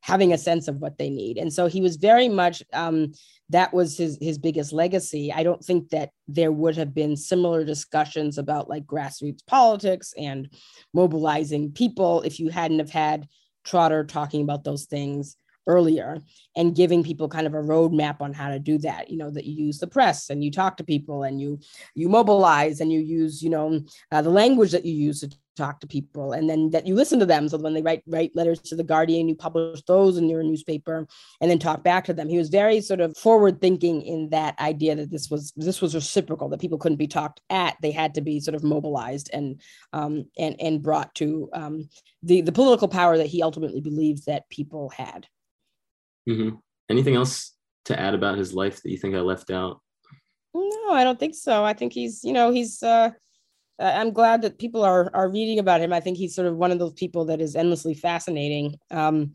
having 0.01 0.33
a 0.33 0.37
sense 0.37 0.67
of 0.67 0.77
what 0.77 0.97
they 0.97 1.09
need. 1.09 1.37
And 1.37 1.53
so 1.53 1.67
he 1.67 1.81
was 1.81 1.95
very 1.95 2.27
much 2.27 2.63
um, 2.73 3.13
that 3.49 3.73
was 3.73 3.97
his 3.97 4.17
his 4.21 4.37
biggest 4.37 4.73
legacy. 4.73 5.31
I 5.31 5.43
don't 5.43 5.63
think 5.63 5.89
that 5.89 6.11
there 6.27 6.51
would 6.51 6.75
have 6.77 6.93
been 6.93 7.15
similar 7.15 7.63
discussions 7.63 8.37
about 8.37 8.69
like 8.69 8.85
grassroots 8.85 9.45
politics 9.45 10.13
and 10.17 10.49
mobilizing 10.93 11.71
people 11.71 12.21
if 12.21 12.39
you 12.39 12.49
hadn't 12.49 12.79
have 12.79 12.91
had 12.91 13.27
Trotter 13.63 14.03
talking 14.03 14.41
about 14.41 14.63
those 14.63 14.85
things 14.85 15.37
earlier 15.67 16.19
and 16.55 16.75
giving 16.75 17.03
people 17.03 17.29
kind 17.29 17.45
of 17.45 17.53
a 17.53 17.57
roadmap 17.57 18.19
on 18.19 18.33
how 18.33 18.49
to 18.49 18.57
do 18.57 18.79
that 18.79 19.11
you 19.11 19.17
know 19.17 19.29
that 19.29 19.45
you 19.45 19.65
use 19.65 19.77
the 19.77 19.85
press 19.85 20.31
and 20.31 20.43
you 20.43 20.49
talk 20.49 20.75
to 20.75 20.83
people 20.83 21.21
and 21.21 21.39
you 21.39 21.59
you 21.93 22.09
mobilize 22.09 22.81
and 22.81 22.91
you 22.91 22.99
use 22.99 23.43
you 23.43 23.49
know 23.49 23.79
uh, 24.11 24.23
the 24.23 24.29
language 24.29 24.71
that 24.71 24.85
you 24.85 24.93
use 24.93 25.19
to 25.19 25.29
talk 25.57 25.79
to 25.79 25.87
people 25.87 26.31
and 26.33 26.49
then 26.49 26.69
that 26.69 26.87
you 26.87 26.95
listen 26.95 27.19
to 27.19 27.25
them 27.25 27.49
so 27.49 27.57
when 27.57 27.73
they 27.73 27.81
write 27.81 28.01
write 28.07 28.35
letters 28.35 28.59
to 28.59 28.75
the 28.75 28.83
guardian 28.83 29.27
you 29.27 29.35
publish 29.35 29.81
those 29.83 30.17
in 30.17 30.29
your 30.29 30.41
newspaper 30.43 31.05
and 31.41 31.51
then 31.51 31.59
talk 31.59 31.83
back 31.83 32.05
to 32.05 32.13
them 32.13 32.29
he 32.29 32.37
was 32.37 32.49
very 32.49 32.79
sort 32.79 33.01
of 33.01 33.15
forward 33.17 33.59
thinking 33.59 34.01
in 34.01 34.29
that 34.29 34.57
idea 34.59 34.95
that 34.95 35.11
this 35.11 35.29
was 35.29 35.51
this 35.57 35.81
was 35.81 35.93
reciprocal 35.93 36.47
that 36.47 36.61
people 36.61 36.77
couldn't 36.77 36.97
be 36.97 37.07
talked 37.07 37.41
at 37.49 37.75
they 37.81 37.91
had 37.91 38.13
to 38.13 38.21
be 38.21 38.39
sort 38.39 38.55
of 38.55 38.63
mobilized 38.63 39.29
and 39.33 39.61
um, 39.93 40.25
and 40.37 40.55
and 40.59 40.81
brought 40.81 41.13
to 41.15 41.49
um, 41.53 41.89
the 42.23 42.41
the 42.41 42.51
political 42.51 42.87
power 42.87 43.17
that 43.17 43.27
he 43.27 43.43
ultimately 43.43 43.81
believed 43.81 44.25
that 44.25 44.49
people 44.49 44.89
had 44.89 45.27
Mm-hmm. 46.27 46.57
Anything 46.89 47.15
else 47.15 47.53
to 47.85 47.99
add 47.99 48.13
about 48.13 48.37
his 48.37 48.53
life 48.53 48.81
that 48.81 48.91
you 48.91 48.97
think 48.97 49.15
I 49.15 49.19
left 49.19 49.51
out? 49.51 49.81
No, 50.53 50.91
I 50.91 51.03
don't 51.03 51.19
think 51.19 51.35
so. 51.35 51.63
I 51.63 51.73
think 51.73 51.93
he's, 51.93 52.23
you 52.23 52.33
know, 52.33 52.51
he's. 52.51 52.81
uh 52.83 53.11
I'm 53.81 54.11
glad 54.11 54.41
that 54.43 54.59
people 54.59 54.83
are 54.83 55.09
are 55.13 55.29
reading 55.29 55.59
about 55.59 55.81
him. 55.81 55.93
I 55.93 55.99
think 55.99 56.17
he's 56.17 56.35
sort 56.35 56.47
of 56.47 56.57
one 56.57 56.71
of 56.71 56.79
those 56.79 56.93
people 56.93 57.25
that 57.25 57.41
is 57.41 57.55
endlessly 57.55 57.93
fascinating. 57.93 58.75
Um, 58.89 59.33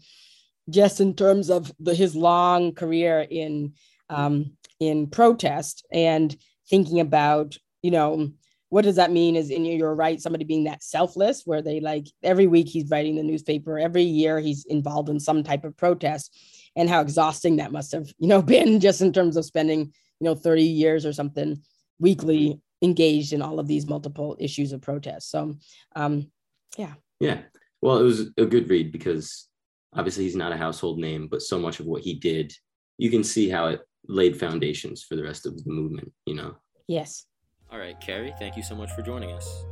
just 0.68 1.00
in 1.00 1.14
terms 1.14 1.48
of 1.48 1.72
the, 1.78 1.94
his 1.94 2.16
long 2.16 2.74
career 2.74 3.26
in 3.28 3.74
um, 4.08 4.56
in 4.80 5.08
protest 5.08 5.86
and 5.92 6.36
thinking 6.68 7.00
about, 7.00 7.56
you 7.82 7.90
know, 7.90 8.30
what 8.68 8.82
does 8.82 8.96
that 8.96 9.12
mean? 9.12 9.36
Is 9.36 9.50
in 9.50 9.64
you're 9.64 9.94
right, 9.94 10.20
somebody 10.20 10.44
being 10.44 10.64
that 10.64 10.82
selfless, 10.82 11.42
where 11.44 11.62
they 11.62 11.80
like 11.80 12.06
every 12.22 12.46
week 12.46 12.68
he's 12.68 12.90
writing 12.90 13.16
the 13.16 13.22
newspaper, 13.22 13.78
every 13.78 14.02
year 14.02 14.40
he's 14.40 14.64
involved 14.64 15.08
in 15.08 15.20
some 15.20 15.42
type 15.42 15.64
of 15.64 15.76
protest 15.76 16.36
and 16.76 16.90
how 16.90 17.00
exhausting 17.00 17.56
that 17.56 17.72
must 17.72 17.92
have 17.92 18.12
you 18.18 18.28
know 18.28 18.42
been 18.54 18.78
just 18.78 19.00
in 19.00 19.12
terms 19.12 19.36
of 19.36 19.44
spending 19.44 19.92
you 20.20 20.24
know 20.24 20.34
30 20.34 20.62
years 20.62 21.04
or 21.04 21.12
something 21.12 21.60
weekly 21.98 22.60
engaged 22.82 23.32
in 23.32 23.42
all 23.42 23.58
of 23.58 23.66
these 23.66 23.86
multiple 23.86 24.36
issues 24.38 24.72
of 24.72 24.82
protest. 24.82 25.30
So 25.30 25.56
um 25.94 26.30
yeah. 26.76 26.94
Yeah. 27.20 27.42
Well 27.80 27.98
it 27.98 28.04
was 28.04 28.30
a 28.36 28.46
good 28.46 28.68
read 28.68 28.92
because 28.92 29.48
obviously 29.94 30.24
he's 30.24 30.36
not 30.36 30.52
a 30.52 30.56
household 30.56 30.98
name 30.98 31.28
but 31.28 31.42
so 31.42 31.58
much 31.58 31.80
of 31.80 31.86
what 31.86 32.02
he 32.02 32.14
did 32.14 32.52
you 32.98 33.10
can 33.10 33.24
see 33.24 33.48
how 33.48 33.68
it 33.68 33.80
laid 34.08 34.38
foundations 34.38 35.02
for 35.02 35.16
the 35.16 35.22
rest 35.22 35.46
of 35.46 35.62
the 35.64 35.72
movement 35.72 36.12
you 36.26 36.34
know? 36.34 36.56
Yes. 36.86 37.26
All 37.70 37.78
right 37.78 38.00
Kerri 38.00 38.36
thank 38.38 38.56
you 38.56 38.62
so 38.62 38.74
much 38.74 38.90
for 38.92 39.02
joining 39.02 39.32
us 39.32 39.64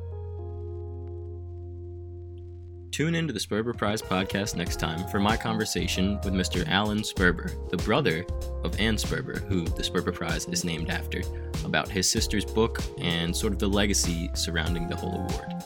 Tune 2.94 3.16
into 3.16 3.32
the 3.32 3.40
Sperber 3.40 3.76
Prize 3.76 4.00
podcast 4.00 4.54
next 4.54 4.78
time 4.78 5.08
for 5.08 5.18
my 5.18 5.36
conversation 5.36 6.20
with 6.22 6.32
Mr. 6.32 6.64
Alan 6.68 7.00
Sperber, 7.00 7.50
the 7.68 7.76
brother 7.78 8.24
of 8.62 8.78
Ann 8.78 8.94
Sperber, 8.94 9.42
who 9.48 9.64
the 9.64 9.82
Sperber 9.82 10.14
Prize 10.14 10.46
is 10.46 10.64
named 10.64 10.90
after, 10.90 11.20
about 11.64 11.88
his 11.88 12.08
sister's 12.08 12.44
book 12.44 12.80
and 12.98 13.36
sort 13.36 13.52
of 13.52 13.58
the 13.58 13.66
legacy 13.66 14.30
surrounding 14.34 14.86
the 14.86 14.94
whole 14.94 15.12
award. 15.28 15.64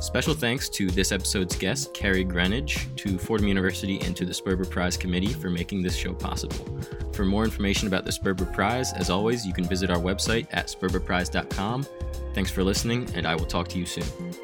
Special 0.00 0.34
thanks 0.34 0.68
to 0.70 0.88
this 0.90 1.12
episode's 1.12 1.54
guest, 1.54 1.94
Kerri 1.94 2.28
Greenidge, 2.28 2.96
to 2.96 3.16
Fordham 3.16 3.46
University, 3.46 4.00
and 4.00 4.16
to 4.16 4.24
the 4.24 4.32
Sperber 4.32 4.68
Prize 4.68 4.96
Committee 4.96 5.34
for 5.34 5.50
making 5.50 5.82
this 5.82 5.94
show 5.94 6.14
possible. 6.14 6.80
For 7.12 7.24
more 7.24 7.44
information 7.44 7.86
about 7.86 8.04
the 8.04 8.10
Sperber 8.10 8.52
Prize, 8.52 8.92
as 8.94 9.08
always, 9.08 9.46
you 9.46 9.52
can 9.52 9.66
visit 9.66 9.88
our 9.88 9.98
website 9.98 10.48
at 10.50 10.66
sperberprize.com. 10.66 11.86
Thanks 12.34 12.50
for 12.50 12.64
listening, 12.64 13.08
and 13.14 13.24
I 13.24 13.36
will 13.36 13.46
talk 13.46 13.68
to 13.68 13.78
you 13.78 13.86
soon. 13.86 14.34